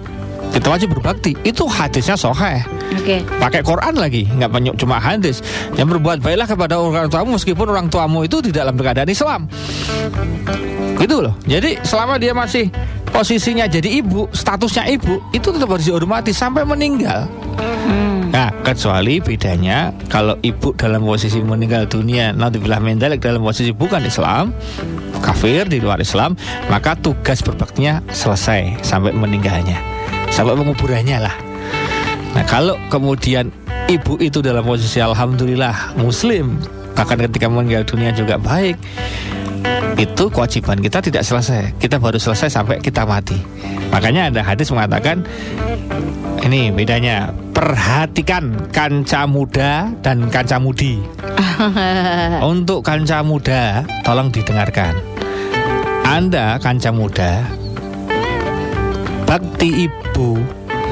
[0.50, 1.38] Kita wajib berbakti.
[1.46, 3.16] Itu hadisnya soheh oke.
[3.40, 5.40] Pakai Quran lagi nggak banyak cuma hadis.
[5.74, 9.48] Yang berbuat baiklah kepada orang tuamu meskipun orang tuamu itu di dalam keadaan Islam.
[11.00, 11.34] Gitu loh.
[11.48, 12.68] Jadi selama dia masih
[13.10, 17.26] posisinya jadi ibu statusnya ibu itu tetap harus dihormati sampai meninggal.
[17.58, 18.30] Hmm.
[18.30, 24.06] Nah, kecuali bedanya kalau ibu dalam posisi meninggal dunia, naudzubillah min dzalik dalam posisi bukan
[24.06, 24.54] Islam,
[25.18, 26.38] kafir di luar Islam,
[26.70, 29.74] maka tugas berbaktinya selesai sampai meninggalnya,
[30.40, 31.36] sampai penguburannya lah.
[32.32, 33.52] Nah, kalau kemudian
[33.92, 36.56] ibu itu dalam posisi alhamdulillah muslim,
[36.96, 38.80] bahkan ketika meninggal dunia juga baik,
[40.00, 41.76] itu kewajiban kita tidak selesai.
[41.76, 43.36] Kita baru selesai sampai kita mati.
[43.92, 45.28] Makanya ada hadis mengatakan
[46.40, 51.04] ini bedanya perhatikan kanca muda dan kanca mudi.
[52.40, 54.96] Untuk kanca muda tolong didengarkan.
[56.08, 57.59] Anda kanca muda
[59.30, 60.42] bakti ibu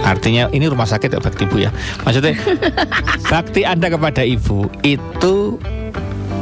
[0.06, 1.74] Artinya ini rumah sakit ya bakti ibu ya.
[2.06, 2.38] Maksudnya
[3.34, 5.58] bakti Anda kepada ibu itu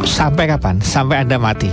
[0.05, 0.77] sampai kapan?
[0.85, 1.73] Sampai Anda mati.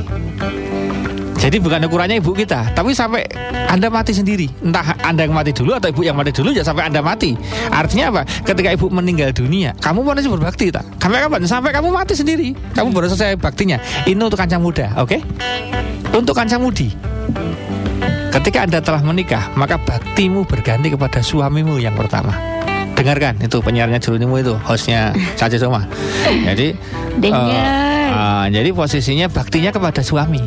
[1.37, 3.27] Jadi bukan ukurannya ibu kita, tapi sampai
[3.67, 4.47] Anda mati sendiri.
[4.63, 7.35] Entah Anda yang mati dulu atau ibu yang mati dulu ya sampai Anda mati.
[7.67, 8.21] Artinya apa?
[8.47, 10.87] Ketika ibu meninggal dunia, kamu masih berbakti tak?
[11.03, 11.43] Sampai kapan?
[11.43, 12.55] Sampai kamu mati sendiri.
[12.73, 13.75] Kamu baru selesai baktinya.
[14.07, 15.19] Ini untuk kanca muda, oke?
[16.15, 16.95] Untuk kanca mudi.
[18.33, 22.33] Ketika Anda telah menikah, maka baktimu berganti kepada suamimu yang pertama.
[22.93, 25.85] Dengarkan itu penyiarnya Jerunimu itu, hostnya Caca Soma.
[26.25, 26.73] Jadi
[27.17, 27.49] Dengar.
[27.49, 30.41] eh, eh, jadi posisinya baktinya kepada suami.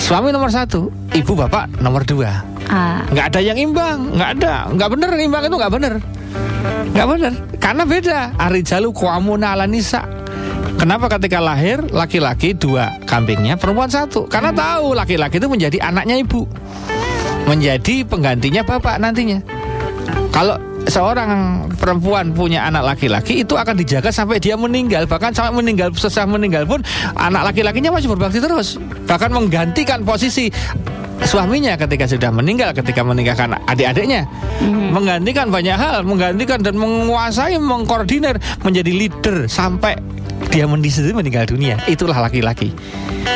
[0.00, 2.40] Suami nomor satu, ibu bapak nomor dua.
[2.70, 5.92] Ah, Nggak ada yang imbang, nggak ada, nggak bener imbang itu nggak bener,
[6.92, 7.32] nggak bener.
[7.60, 8.18] Karena beda.
[8.40, 10.04] Arijalu kuamuna ala nisa.
[10.76, 14.24] Kenapa ketika lahir laki-laki dua kambingnya, perempuan satu?
[14.24, 16.48] Karena tahu laki-laki itu menjadi anaknya ibu,
[17.50, 19.42] menjadi penggantinya bapak nantinya.
[20.30, 20.54] Kalau
[20.86, 25.10] seorang perempuan punya anak laki-laki itu akan dijaga sampai dia meninggal.
[25.10, 26.78] Bahkan sampai meninggal setelah meninggal pun
[27.18, 28.78] anak laki-lakinya masih berbakti terus.
[29.10, 30.46] Bahkan menggantikan posisi
[31.26, 34.30] suaminya ketika sudah meninggal ketika menikahkan adik-adiknya.
[34.94, 39.98] Menggantikan banyak hal menggantikan dan menguasai mengkoordinir menjadi leader sampai
[40.54, 41.82] dia sendiri meninggal dunia.
[41.90, 42.70] Itulah laki-laki.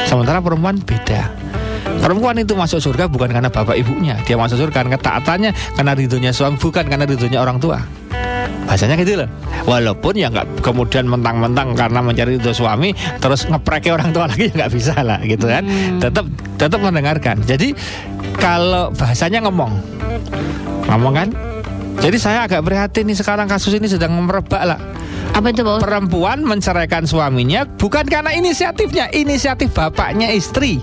[0.07, 1.44] Sementara perempuan beda
[1.85, 4.17] Perempuan itu masuk surga bukan karena bapak ibunya.
[4.25, 7.81] Dia masuk surga karena ketaatannya Karena ridhonya suami Bukan karena ridhonya orang tua.
[8.65, 9.29] Bahasanya gitu loh.
[9.65, 14.65] Walaupun ya nggak kemudian mentang-mentang Karena mencari ridho suami Terus ngepreke orang tua lagi ya
[14.65, 15.65] nggak bisa lah gitu kan.
[16.01, 16.25] Tetap
[16.57, 17.41] tetap mendengarkan.
[17.45, 17.77] Jadi
[18.37, 19.73] kalau bahasanya ngomong
[20.89, 21.29] Ngomong kan?
[22.03, 24.81] Jadi saya agak prihatin nih sekarang kasus ini sedang merebak lah.
[25.35, 25.83] apa itu Pak?
[25.83, 30.79] Perempuan menceraikan suaminya bukan karena inisiatifnya, inisiatif bapaknya istri.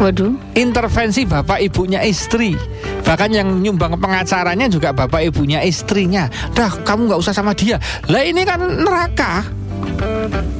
[0.00, 0.32] Waduh.
[0.56, 2.56] intervensi bapak ibunya istri.
[3.04, 6.24] Bahkan yang nyumbang pengacaranya juga bapak ibunya istrinya.
[6.56, 7.76] Dah kamu nggak usah sama dia.
[8.08, 9.44] Lah ini kan neraka.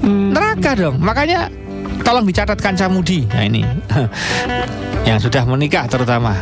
[0.05, 0.37] Hmm.
[0.37, 1.00] neraka dong.
[1.00, 1.48] Makanya
[2.05, 3.64] tolong dicatat kanca mudi nah ini.
[5.09, 6.37] Yang sudah menikah terutama.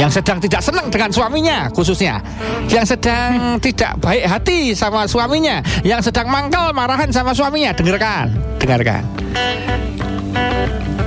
[0.00, 2.24] Yang sedang tidak senang dengan suaminya khususnya.
[2.72, 5.60] Yang sedang tidak baik hati sama suaminya.
[5.84, 7.76] Yang sedang mangkal marahan sama suaminya.
[7.76, 8.32] Dengarkan.
[8.56, 9.02] Dengarkan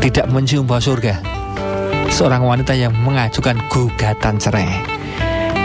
[0.04, 1.16] tidak mencium bau surga.
[2.12, 4.68] Seorang wanita yang mengajukan gugatan cerai.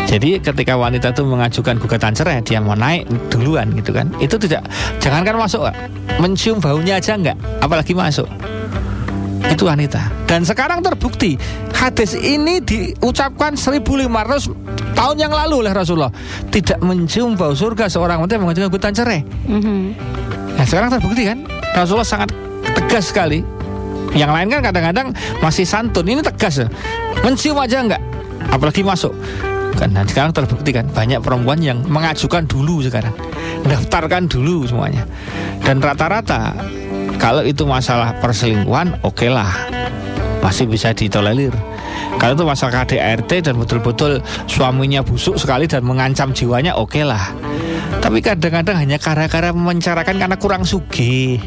[0.07, 4.07] Jadi ketika wanita itu mengajukan gugatan cerai dia mau naik duluan gitu kan.
[4.22, 4.62] Itu tidak
[5.03, 5.66] jangankan masuk
[6.22, 8.31] mencium baunya aja enggak apalagi masuk.
[9.51, 10.07] Itu wanita.
[10.31, 11.35] Dan sekarang terbukti
[11.74, 16.14] hadis ini diucapkan 1500 tahun yang lalu oleh Rasulullah.
[16.48, 19.20] Tidak mencium bau surga seorang wanita yang mengajukan gugatan cerai.
[19.51, 19.79] Mhm.
[20.55, 21.42] Nah sekarang terbukti kan?
[21.74, 22.31] Rasulullah sangat
[22.72, 23.57] tegas sekali
[24.18, 25.07] Yang lain kan kadang-kadang
[25.38, 26.02] masih santun.
[26.11, 26.68] Ini tegas ya.
[27.22, 28.02] Mencium aja enggak?
[28.50, 29.14] Apalagi masuk.
[29.78, 33.14] Kan dan sekarang terbukti kan banyak perempuan yang mengajukan dulu sekarang.
[33.62, 35.07] Daftarkan dulu semuanya.
[35.62, 36.59] Dan rata-rata
[37.22, 39.54] kalau itu masalah perselingkuhan oke lah
[40.42, 41.54] masih bisa ditolerir.
[42.18, 44.18] Kalau itu masalah KDRT dan betul-betul
[44.50, 47.31] suaminya busuk sekali dan mengancam jiwanya oke lah
[47.98, 51.42] tapi kadang-kadang hanya gara-gara mencarakan karena kurang sugih.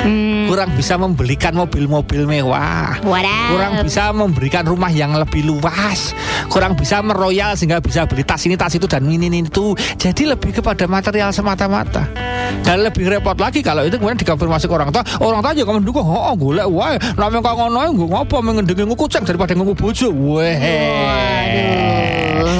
[0.00, 0.35] Hmm.
[0.46, 2.98] Kurang bisa membelikan mobil-mobil mewah.
[3.02, 3.48] Wadaw.
[3.52, 6.14] kurang bisa memberikan rumah yang lebih luas.
[6.48, 9.74] Kurang bisa meroyal sehingga bisa beli tas ini tas itu dan ini ini itu.
[9.98, 14.90] Jadi lebih kepada material semata-mata dan lebih repot lagi kalau itu kemudian dikonfirmasi ke orang
[14.90, 15.02] tua.
[15.22, 16.96] Orang tua juga mendukung oh, oh golek wae.
[17.14, 18.36] Namanya kok ngono gue ngopo?
[18.42, 20.08] Mengendengi kucing daripada ngku bojo.
[20.10, 20.56] Weh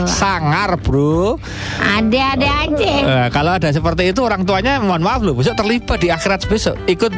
[0.06, 1.36] sangar bro.
[1.82, 2.92] Ada-ada aja.
[3.04, 6.78] Eh, kalau ada seperti itu orang tuanya mohon maaf loh besok terlibat di akhirat besok.
[6.88, 7.12] Ikut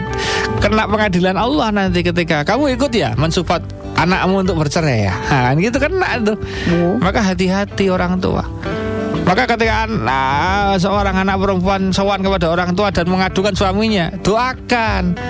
[0.59, 3.63] kena pengadilan Allah nanti ketika kamu ikut ya mensupport
[3.95, 5.15] anakmu untuk bercerai ya.
[5.31, 6.37] Nah, kan gitu kena tuh
[6.99, 8.43] maka hati-hati orang tua
[9.29, 15.21] maka ketika anak, seorang anak perempuan sowan kepada orang tua dan mengadukan suaminya doakan.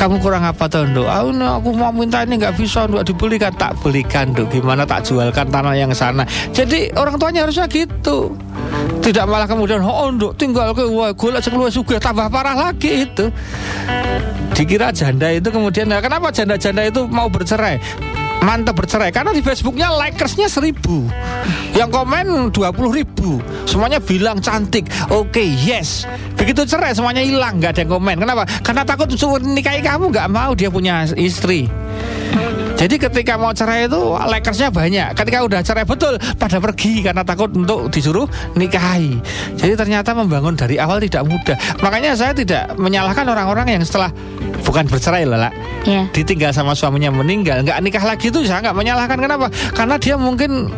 [0.00, 1.04] Kamu kurang apa tuh Nduk?
[1.04, 3.04] Ah, nah, aku mau minta ini nggak bisa Nduk.
[3.04, 4.48] Dibelikan tak belikan Nduk.
[4.48, 6.24] Gimana tak jualkan tanah yang sana?
[6.56, 8.32] Jadi orang tuanya harusnya gitu.
[9.04, 11.12] Tidak malah kemudian oh Nduk tinggal ke wah
[11.44, 13.28] sing luwih sugih tambah parah lagi itu.
[14.56, 17.76] Dikira janda itu kemudian nah, kenapa janda-janda itu mau bercerai
[18.42, 21.06] mantap bercerai karena di Facebooknya likersnya seribu.
[21.74, 23.38] Yang komen 20 ribu.
[23.66, 24.90] Semuanya bilang cantik.
[25.14, 26.08] Oke yes.
[26.34, 27.62] Begitu cerai semuanya hilang.
[27.62, 28.16] Nggak ada yang komen.
[28.18, 28.42] Kenapa?
[28.62, 29.08] Karena takut
[29.42, 30.10] nikahi kamu.
[30.10, 31.70] Nggak mau dia punya istri
[32.78, 35.18] jadi ketika mau cerai itu likersnya banyak.
[35.18, 39.18] Ketika udah cerai betul pada pergi karena takut untuk disuruh nikahi.
[39.58, 41.58] Jadi ternyata membangun dari awal tidak mudah.
[41.82, 44.14] Makanya saya tidak menyalahkan orang-orang yang setelah
[44.62, 45.50] bukan bercerai lah.
[45.86, 46.04] Ya.
[46.12, 49.46] ditinggal sama suaminya meninggal, nggak nikah lagi itu saya nggak menyalahkan kenapa?
[49.72, 50.68] Karena dia mungkin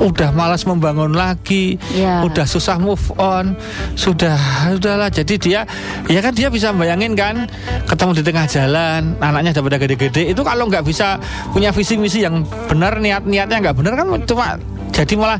[0.00, 2.24] udah malas membangun lagi, Ya.
[2.24, 3.54] udah susah move on,
[3.94, 4.36] sudah
[4.72, 5.12] udahlah.
[5.12, 5.64] Jadi dia,
[6.08, 7.44] ya kan dia bisa bayangin kan,
[7.84, 10.22] ketemu di tengah jalan, anaknya udah pada gede-gede.
[10.32, 11.20] Itu kalau nggak bisa
[11.52, 14.46] punya visi misi yang benar, niat-niatnya nggak benar kan cuma
[14.90, 15.38] jadi malah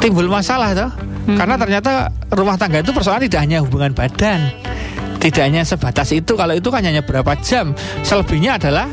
[0.00, 0.90] timbul masalah tuh.
[1.22, 4.50] Karena ternyata rumah tangga itu persoalan tidak hanya hubungan badan,
[5.22, 6.34] tidak hanya sebatas itu.
[6.34, 7.70] Kalau itu kan hanya berapa jam,
[8.02, 8.90] selebihnya adalah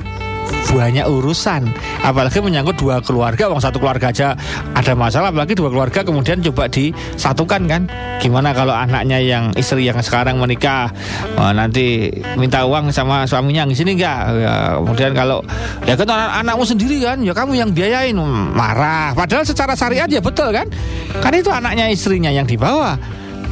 [0.70, 1.66] banyak urusan.
[2.06, 4.38] Apalagi menyangkut dua keluarga uang satu keluarga aja
[4.78, 7.82] ada masalah apalagi dua keluarga kemudian coba disatukan kan?
[8.22, 10.94] Gimana kalau anaknya yang istri yang sekarang menikah
[11.36, 14.20] eh, nanti minta uang sama suaminya di sini enggak?
[14.40, 15.42] Ya, kemudian kalau
[15.84, 17.18] ya kan anak- anakmu sendiri kan?
[17.26, 18.16] Ya kamu yang biayain
[18.54, 19.18] marah.
[19.18, 20.70] Padahal secara syariat ya betul kan?
[21.20, 22.96] Kan itu anaknya istrinya yang dibawa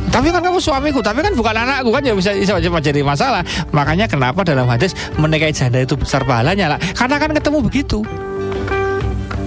[0.07, 3.43] tapi kan kamu suamiku, tapi kan bukan anakku kan ya bisa, bisa jadi masalah.
[3.75, 6.79] Makanya kenapa dalam hadis menikahi janda itu besar pahalanya lah.
[6.95, 7.99] Karena kan ketemu begitu.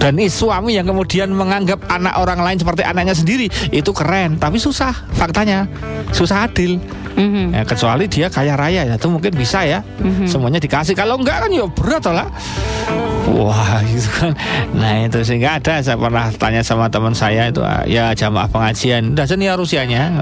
[0.01, 4.57] Dan is- suami yang kemudian menganggap anak orang lain seperti anaknya sendiri itu keren, tapi
[4.57, 5.69] susah faktanya,
[6.09, 6.81] susah adil.
[7.11, 7.53] Mhm.
[7.53, 9.85] Ya, kecuali dia kaya raya ya itu mungkin bisa ya
[10.25, 10.97] semuanya dikasih.
[10.97, 12.25] Kalau enggak kan ya berat lah.
[13.31, 14.31] Wah gitu kan.
[14.75, 19.15] Nah itu sehingga ada Saya pernah tanya sama teman saya itu ah, Ya jamaah pengajian.
[19.15, 20.19] Udah senior usianya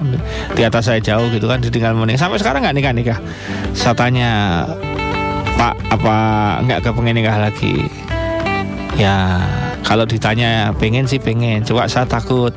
[0.53, 2.30] Di atas saya jauh gitu kan Ditinggal menikah.
[2.30, 3.20] Sampai sekarang nggak nikah-nikah
[3.74, 4.32] Saya tanya
[5.60, 6.16] Pak apa
[6.64, 7.91] nggak kepengen nikah lagi?
[8.95, 9.43] Ya
[9.84, 11.63] kalau ditanya pengen sih pengen.
[11.65, 12.53] Coba saya takut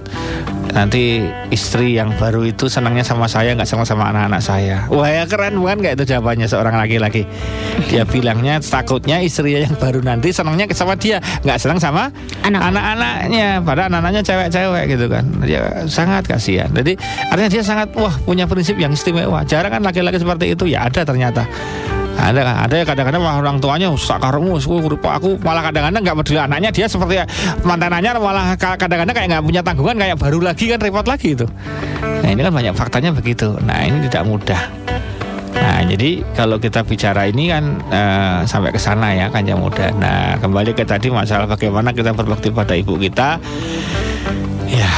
[0.73, 1.21] Nanti
[1.53, 4.89] istri yang baru itu senangnya sama saya nggak sama sama anak-anak saya.
[4.89, 7.29] Wah ya keren bukan nggak itu jawabannya seorang laki-laki.
[7.93, 12.09] Dia bilangnya takutnya istri yang baru nanti senangnya sama dia nggak senang sama
[12.41, 12.73] Anak.
[12.73, 13.61] anak-anaknya.
[13.61, 15.25] Padahal anak-anaknya cewek-cewek gitu kan.
[15.45, 16.73] Dia sangat kasihan.
[16.73, 16.97] Jadi
[17.29, 19.45] artinya dia sangat wah punya prinsip yang istimewa.
[19.45, 20.65] Jarang kan laki-laki seperti itu?
[20.73, 21.45] Ya ada ternyata
[22.13, 27.19] Ada ada yang kadang-kadang orang tuanya sakarmu aku malah kadang-kadang nggak peduli anaknya dia seperti
[27.67, 31.47] mantanannya malah ka- kadang-kadang kayak nggak punya tanggungan kayak baru lagi kan repot lagi itu.
[32.03, 33.59] Nah ini kan banyak faktanya begitu.
[33.67, 34.63] Nah ini tidak mudah.
[35.53, 39.95] Nah, jadi kalau kita bicara ini kan eh, sampai ke sana ya kan yang muda.
[39.95, 43.39] Nah, kembali ke tadi masalah bagaimana kita berbakti pada ibu kita.
[44.67, 44.91] Ya,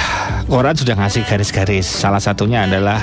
[0.49, 1.85] Quran sudah ngasih garis-garis.
[1.85, 2.97] Salah satunya adalah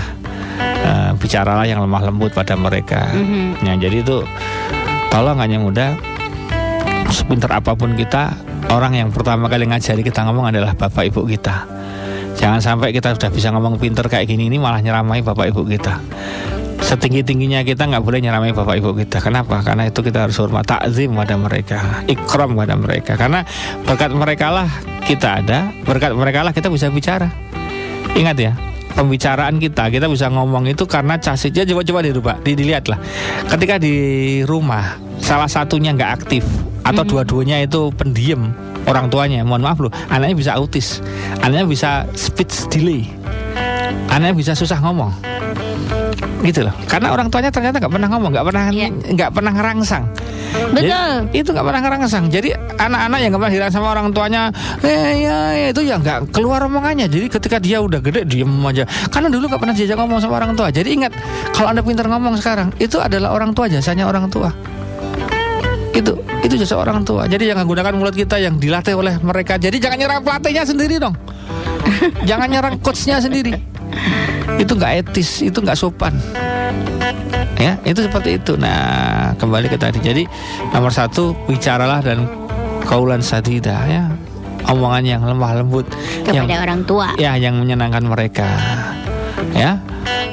[0.92, 3.16] eh, bicaralah yang lemah lembut pada mereka.
[3.16, 3.64] Mhm.
[3.64, 4.28] Ya, jadi itu
[5.08, 5.96] tolong hanya muda
[7.12, 8.32] sepintar apa pun kita,
[8.72, 11.68] orang yang pertama kali ngajari kita ngomong adalah bapak ibu kita.
[12.40, 16.00] Jangan sampai kita sudah bisa ngomong pinter kayak gini ini malah nyeramai bapak ibu kita.
[16.82, 19.22] Setinggi tingginya kita nggak boleh nyeramai bapak ibu kita.
[19.22, 19.62] Kenapa?
[19.62, 23.14] Karena itu kita harus hormat takzim pada mereka, ikram pada mereka.
[23.20, 23.46] Karena
[23.86, 24.68] berkat mereka lah
[25.06, 27.30] kita ada, berkat mereka lah kita bisa bicara.
[28.18, 28.52] Ingat ya,
[28.94, 33.00] pembicaraan kita kita bisa ngomong itu karena casitnya coba-coba dirubah, di, dilihat lah.
[33.48, 33.96] Ketika di
[34.46, 36.44] rumah salah satunya nggak aktif
[36.82, 38.52] atau dua-duanya itu pendiam
[38.90, 41.00] orang tuanya, mohon maaf loh, anaknya bisa autis,
[41.46, 43.06] anaknya bisa speech delay,
[44.10, 45.14] anaknya bisa susah ngomong
[46.42, 46.74] gitu loh.
[46.90, 48.88] Karena orang tuanya ternyata nggak pernah ngomong nggak pernah Iya.
[48.90, 50.04] nggak pernah ngerangsang.
[50.52, 50.84] Betul.
[50.84, 52.26] Jadi, itu nggak pernah ngerangsang.
[52.28, 54.42] Jadi anak-anak yang nggak pernah dirangsang sama orang tuanya
[54.84, 57.08] eh ya, ya, itu ya nggak keluar omongannya.
[57.08, 58.84] Jadi ketika dia udah gede diem aja.
[59.08, 60.68] Karena dulu nggak pernah diajak ngomong sama orang tua.
[60.70, 61.12] Jadi ingat
[61.56, 64.52] kalau anda pintar ngomong sekarang itu adalah orang tua jasanya orang tua.
[65.92, 67.28] Itu itu jasa orang tua.
[67.30, 69.56] Jadi jangan gunakan mulut kita yang dilatih oleh mereka.
[69.56, 71.16] Jadi jangan nyerang pelatihnya sendiri dong.
[72.30, 73.71] Jangan nyerang coachnya sendiri
[74.58, 76.14] itu nggak etis itu nggak sopan.
[77.62, 78.58] Ya itu seperti itu.
[78.58, 80.02] Nah kembali ke tadi.
[80.02, 80.24] Jadi
[80.74, 82.26] nomor satu bicaralah dan
[82.86, 84.06] kaulan sadida ya.
[84.70, 85.90] Omongan yang lemah lembut
[86.30, 87.08] yang Kepada orang tua.
[87.18, 88.50] ya yang menyenangkan mereka.
[89.58, 89.82] Ya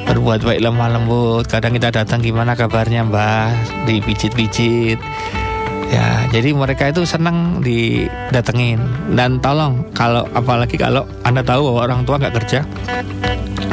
[0.05, 1.45] berbuat baik lemah lembut.
[1.49, 3.51] Kadang kita datang gimana kabarnya mbah?
[3.89, 5.01] Dipijit-pijit.
[5.89, 8.77] Ya jadi mereka itu senang didatengin.
[9.17, 12.61] Dan tolong kalau apalagi kalau anda tahu bahwa orang tua nggak kerja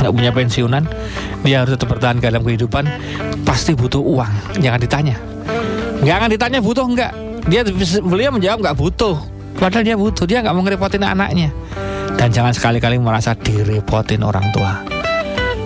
[0.07, 0.87] nggak punya pensiunan
[1.43, 2.87] dia harus tetap bertahan dalam kehidupan
[3.43, 4.63] pasti butuh uang.
[4.63, 5.17] Jangan ditanya.
[6.07, 7.13] Jangan ditanya butuh nggak.
[7.51, 7.67] Dia
[8.03, 9.19] beliau menjawab nggak butuh.
[9.59, 11.51] Padahal dia butuh dia nggak mau ngerepotin anaknya.
[12.15, 14.83] Dan jangan sekali-kali merasa direpotin orang tua.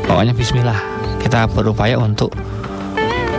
[0.09, 0.81] Pokoknya Bismillah
[1.21, 2.33] kita berupaya untuk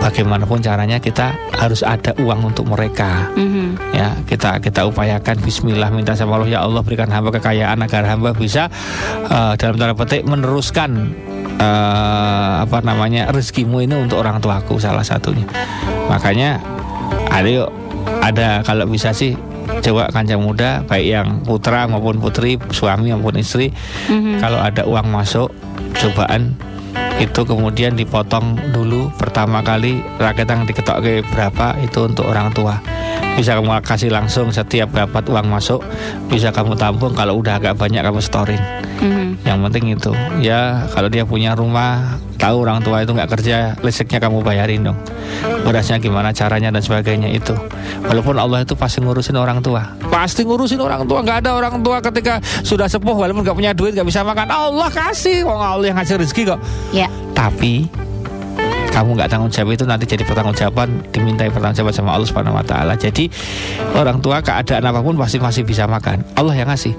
[0.01, 3.93] bagaimanapun caranya kita harus ada uang untuk mereka Mhm.
[3.93, 8.33] ya kita kita upayakan Bismillah minta sama Allah ya Allah berikan hamba kekayaan agar hamba
[8.33, 8.65] bisa
[9.23, 11.13] eh, dalam tanda petik meneruskan
[11.55, 15.45] eh, apa namanya rezekimu ini untuk orang tuaku salah satunya
[16.09, 16.57] makanya
[17.29, 17.69] ada yuk
[18.19, 19.37] ada kalau bisa sih
[19.81, 23.69] coba kancang muda baik yang putra maupun putri suami maupun istri
[24.09, 24.41] Mhm.
[24.41, 25.53] kalau ada uang masuk
[25.93, 26.57] cobaan
[27.21, 32.81] itu kemudian dipotong dulu pertama kali rakyat yang diketok ke berapa itu untuk orang tua
[33.35, 35.81] bisa kamu kasih langsung setiap dapat uang masuk
[36.27, 38.61] bisa kamu tampung kalau udah agak banyak kamu storin
[39.01, 39.41] Mhm.
[39.49, 40.13] yang penting itu
[40.45, 44.97] ya kalau dia punya rumah tahu orang tua itu nggak kerja listriknya kamu bayarin dong.
[45.61, 47.53] Berasnya gimana caranya dan sebagainya itu.
[48.01, 49.93] Walaupun Allah itu pasti ngurusin orang tua.
[50.09, 51.21] Pasti ngurusin orang tua.
[51.21, 54.49] Nggak ada orang tua ketika sudah sepuh walaupun nggak punya duit nggak bisa makan.
[54.49, 55.45] Allah kasih.
[55.45, 56.59] Wong Allah yang ngasih rezeki kok.
[56.89, 57.05] Ya.
[57.31, 57.85] tapi
[58.91, 62.93] kamu nggak tanggung jawab itu nanti jadi pertanggungjawaban dimintai pertanggungjawaban sama Allah Subhanahu Wa Taala.
[62.99, 63.31] Jadi
[63.95, 66.21] orang tua keadaan apa pun pasti masih bisa makan.
[66.35, 66.93] Allah yang ngasih.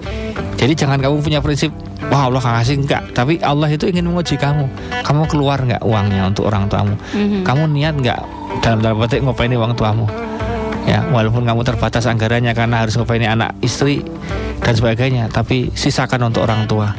[0.57, 1.69] Jadi jangan kamu punya prinsip
[2.09, 3.03] wah Allah ngasih enggak.
[3.13, 4.65] Tapi Allah itu ingin menguji kamu.
[5.05, 6.97] Kamu keluar nggak uangnya untuk orang tuamu?
[7.13, 7.45] Mhm.
[7.45, 8.19] Kamu niat nggak
[8.65, 10.09] dalam dalam petik ngopaini uang tuamu?
[10.83, 14.03] Ya, walaupun kamu terbatas anggarannya karena harus ngopaini anak istri
[14.63, 16.91] dan sebagainya, tapi sisakan untuk orang tua.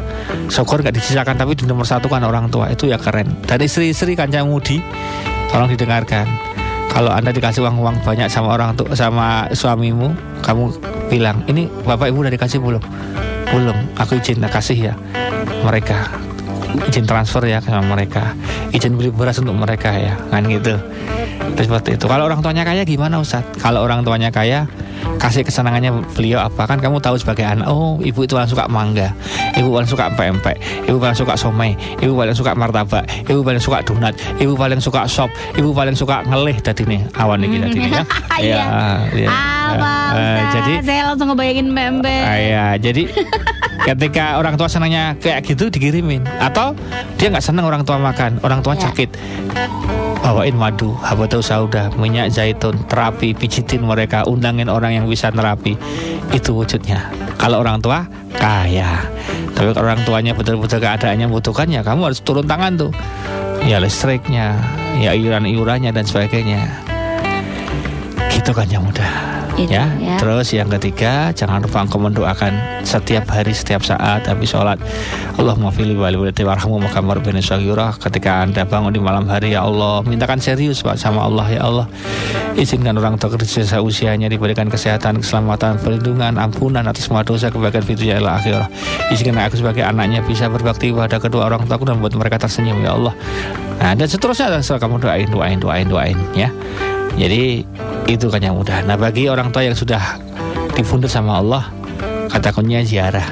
[0.48, 3.44] Syukur nggak disisakan, tapi di nomor satu kan orang tua itu ya keren.
[3.44, 4.80] Dan istri-istri kancang mudi,
[5.52, 6.28] tolong didengarkan.
[6.94, 10.14] Kalau anda dikasih uang-uang banyak sama orang tua, sama suamimu,
[10.46, 10.64] kamu
[11.10, 12.84] bilang ini bapak ibu udah dikasih belum?
[13.50, 13.78] Belum.
[13.98, 14.94] Aku izin kasih ya
[15.64, 16.12] mereka
[16.90, 18.34] izin transfer ya sama mereka.
[18.74, 20.78] Izin beli beras untuk mereka ya kan gitu.
[21.54, 22.06] Terus seperti itu.
[22.10, 23.46] Kalau orang tuanya kaya gimana Ustaz?
[23.62, 24.66] Kalau orang tuanya kaya
[25.24, 29.16] kasih kesenangannya beliau apa kan kamu tahu sebagai anak oh ibu itu paling suka mangga
[29.56, 31.72] ibu paling suka pempek ibu paling suka somai
[32.04, 36.28] ibu paling suka martabak ibu paling suka donat ibu paling suka sop ibu paling suka
[36.28, 38.04] ngelih tadi nih awan nih tadi nih ya
[38.34, 38.64] Iya.
[39.14, 39.30] ya.
[39.30, 40.52] Apa Ustaz?
[40.60, 42.10] jadi saya langsung ngebayangin member.
[42.26, 43.08] Ah, iya, jadi
[43.88, 46.74] ketika orang tua senangnya kayak gitu dikirimin atau
[47.16, 48.90] dia nggak senang orang tua makan, orang tua Ya.
[48.90, 49.10] sakit.
[50.24, 55.78] Bawain madu, habatus sauda, minyak zaitun, terapi, pijitin mereka, undangin orang yang bisa terapi.
[56.34, 57.14] Itu wujudnya.
[57.38, 58.02] Kalau orang tua
[58.34, 59.06] kaya.
[59.54, 62.92] Tapi kalau orang tuanya betul-betul keadaannya membutuhkan ya kamu harus turun tangan tuh.
[63.64, 64.58] Ya listriknya,
[64.98, 66.68] ya iuran-iurannya dan sebagainya.
[68.34, 69.43] Itu kan yang mudah.
[69.54, 69.86] Itu, ya.
[70.02, 70.18] ya.
[70.18, 74.82] Terus yang ketiga, jangan lupa engkau mendoakan setiap hari, setiap saat habis sholat.
[75.38, 77.38] Allahumma fili wali walidayya warhamu makamar bin.
[77.38, 81.86] Ketika Anda bangun di malam hari ya Allah, mintakan serius Pak sama Allah ya Allah.
[82.58, 88.18] Izinkan orang tua kerja usianya diberikan kesehatan, keselamatan, perlindungan, ampunan atas semua dosa kebaikan fitunya
[88.18, 88.70] ila akhirah.
[89.14, 92.98] Izinkan aku sebagai anaknya bisa berbakti pada kedua orang tuaku dan membuat mereka tersenyum ya
[92.98, 93.14] Allah.
[93.82, 96.50] Nah dan seterusnya setelah kamu doain, doain, doain, doain ya.
[97.18, 97.64] Jadi
[98.10, 98.84] itu kan yang mudah.
[98.84, 100.18] Nah bagi orang tua yang sudah
[100.74, 101.64] difundut sama Allah,
[102.30, 103.30] kata kuncinya ziarah.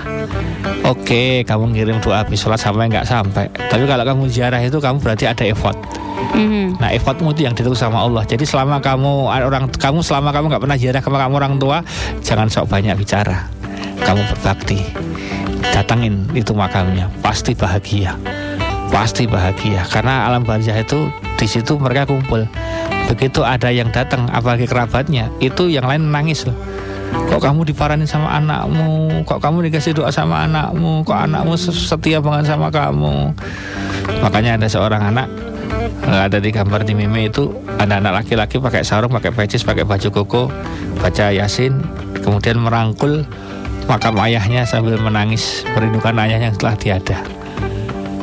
[0.81, 3.49] Oke, kamu ngirim doa habis sholat sampai nggak sampai.
[3.49, 5.77] Tapi kalau kamu ziarah itu kamu berarti ada effort.
[6.33, 6.77] Mhm.
[6.77, 8.23] Nah effortmu itu yang ditulis sama Allah.
[8.25, 11.77] Jadi selama kamu orang kamu selama kamu nggak pernah ziarah ke kamu orang tua,
[12.21, 13.49] jangan sok banyak bicara.
[14.01, 14.81] Kamu berbakti,
[15.73, 18.17] datangin itu makamnya, pasti bahagia,
[18.89, 19.85] pasti bahagia.
[19.85, 22.45] Karena alam barzah itu di situ mereka kumpul.
[23.11, 26.55] Begitu ada yang datang, apalagi kerabatnya, itu yang lain nangis loh.
[27.11, 29.27] Kok kamu diparanin sama anakmu?
[29.27, 31.03] Kok kamu dikasih doa sama anakmu?
[31.03, 33.35] Kok anakmu setia banget sama kamu?
[34.23, 35.27] Makanya ada seorang anak
[36.07, 39.83] eh, ada di gambar di meme itu ada anak laki-laki pakai sarung, pakai pecis, pakai
[39.83, 40.43] baju koko,
[41.03, 41.83] baca yasin,
[42.23, 43.27] kemudian merangkul
[43.91, 47.40] makam ayahnya sambil menangis merindukan ayahnya yang telah tiada.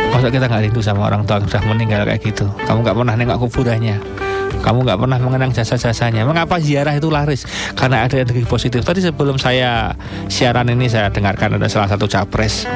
[0.09, 2.47] Masa kita nggak rindu sama orang tua yang sudah meninggal kayak gitu?
[2.65, 3.97] Kamu nggak pernah nengok kuburannya.
[4.59, 6.27] Kamu nggak pernah mengenang jasa-jasanya.
[6.27, 7.47] Mengapa ziarah itu laris?
[7.79, 8.83] Karena ada energi positif.
[8.83, 9.95] Tadi sebelum saya
[10.27, 12.67] siaran ini saya dengarkan ada salah satu capres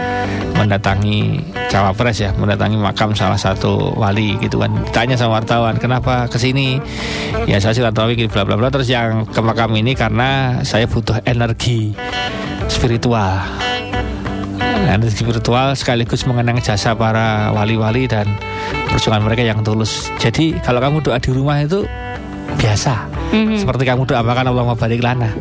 [0.54, 4.70] mendatangi cawapres ya, mendatangi makam salah satu wali gitu kan.
[4.94, 6.78] Tanya sama wartawan, kenapa ke sini?
[7.50, 11.96] Ya saya silaturahmi bla bla bla terus yang ke makam ini karena saya butuh energi
[12.70, 13.71] spiritual.
[14.88, 18.26] Energi spiritual sekaligus mengenang jasa para wali-wali dan
[18.88, 20.08] perjuangan mereka yang tulus.
[20.16, 21.84] Jadi kalau kamu doa di rumah itu
[22.56, 23.11] biasa.
[23.32, 23.64] Mhm.
[23.64, 25.32] Seperti kamu doakan Allah barik lana.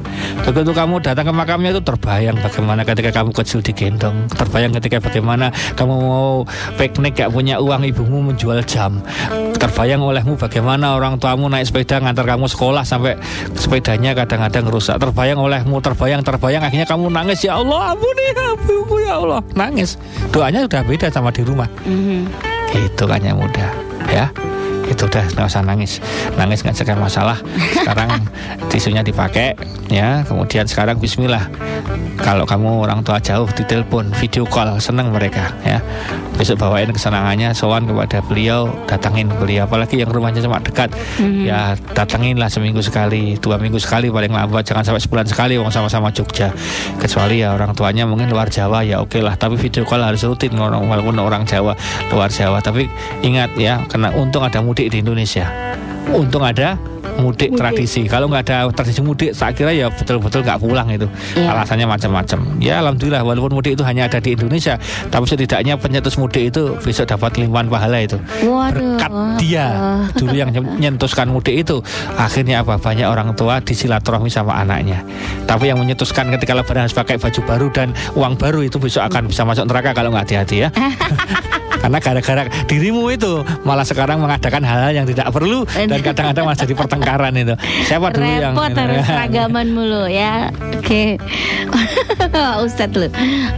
[0.42, 5.52] Begitu kamu datang ke makamnya itu terbayang bagaimana ketika kamu kecil digendong, terbayang ketika bagaimana
[5.76, 6.48] kamu mau
[6.80, 9.04] piknik gak punya uang ibumu menjual jam,
[9.60, 13.20] terbayang olehmu bagaimana orang tuamu naik sepeda ngantar kamu sekolah sampai
[13.54, 19.20] sepedanya kadang-kadang rusak, terbayang olehmu, terbayang, terbayang akhirnya kamu nangis ya Allah ampuni ibuku ya
[19.20, 20.00] Allah nangis.
[20.32, 21.68] Doanya sudah beda sama di rumah.
[21.84, 22.32] Mhm.
[22.72, 23.72] Itu kan yang mudah
[24.08, 24.32] ya
[24.92, 26.04] itu udah nggak usah nangis.
[26.36, 27.38] Nangis nggak selesai masalah.
[27.74, 28.10] Sekarang
[28.72, 29.56] tisunya dipakai
[29.88, 30.28] ya.
[30.28, 31.48] Kemudian sekarang Bismillah.
[32.22, 35.82] Kalau kamu orang tua jauh ditelepon video call seneng mereka ya.
[36.38, 39.66] Besok bawain kesenangannya sowan kepada beliau datangin beliau.
[39.66, 40.94] Apalagi yang rumahnya cuma dekat.
[41.18, 41.46] Mhm.
[41.46, 44.68] ya datangin lah seminggu sekali dua minggu sekali paling lambat.
[44.68, 46.50] Jangan sampai sebulan sekali wong sama-sama Jogja.
[46.98, 49.34] Kecuali ya orang tuanya mungkin luar Jawa ya oke lah.
[49.34, 51.74] Tapi video call harus rutin orang- walaupun orang Jawa
[52.14, 52.62] luar Jawa.
[52.62, 52.86] Tapi
[53.22, 55.46] ingat ya karena untung ada mudik di Indonesia.
[56.10, 56.80] Untung ada
[57.20, 58.08] mudik, tradisi.
[58.10, 61.08] Kalau nggak ada tradisi mudik saya kira ya betul-betul nggak pulang itu.
[61.36, 61.54] Iya.
[61.54, 62.40] alasannya macam-macam.
[62.58, 64.80] Ya alhamdulillah walaupun mudik itu hanya ada di Indonesia
[65.12, 68.18] tapi setidaknya penyetus mudik itu besok dapat limpahan pahala itu.
[68.46, 68.98] Waduh.
[68.98, 69.12] berkat
[69.42, 69.68] dia.
[70.16, 71.84] Dulu yang menyentuskan mudik itu
[72.16, 72.82] akhirnya apa?
[72.82, 75.04] Banyak orang tua disilaturahmi sama anaknya.
[75.46, 79.28] Tapi yang menyetuskan ketika lebaran harus pakai baju baru dan uang baru itu besok akan
[79.28, 80.70] bisa masuk neraka kalau nggak hati-hati ya
[81.82, 86.74] karena gara-gara dirimu itu malah sekarang mengadakan hal-hal yang tidak perlu dan kadang-kadang malah jadi
[86.78, 87.56] pertengkaran itu.
[87.90, 90.54] Siapa dulu yang Repot harus seragaman mulu ya.
[90.78, 91.18] Oke.
[92.66, 93.08] Ustadz lu.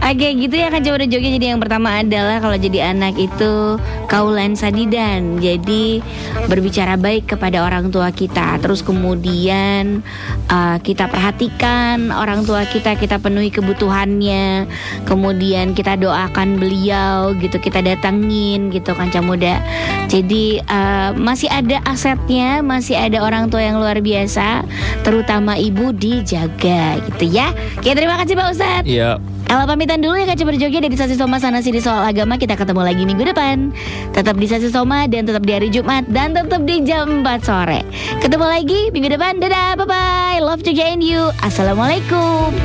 [0.00, 1.30] Oke gitu ya kan coba jogja.
[1.34, 5.42] Jadi yang pertama adalah Kalau jadi anak itu Kaulan sadidan.
[5.42, 6.00] Jadi
[6.46, 8.58] Berbicara baik kepada orang tua kita.
[8.62, 10.00] Terus kemudian
[10.48, 14.70] uh, Kita perhatikan Orang tua kita Kita penuhi kebutuhannya.
[15.04, 17.82] Kemudian kita doakan beliau Gitu kita
[18.14, 19.58] datangin Gitu kan muda.
[20.06, 24.62] Jadi uh, Masih ada asetnya Masih ada orang tua yang luar biasa
[25.02, 27.52] Terutama ibu dijaga gitu ya.
[27.76, 28.88] Oke terima kasih Pak Ustadz.
[28.88, 29.20] Iya.
[29.44, 32.40] Ella pamitan dulu ya Kak Coba Jogja dari Sasi Soma sana sini soal agama.
[32.40, 33.68] Kita ketemu lagi minggu depan.
[34.16, 37.84] Tetap di Sasi Soma dan tetap di hari Jumat Dan tetap di jam 4 sore.
[38.24, 39.44] Ketemu lagi minggu depan.
[39.44, 41.28] Dadah bye bye Love Jogja and you.
[41.44, 42.56] Assalamualaikum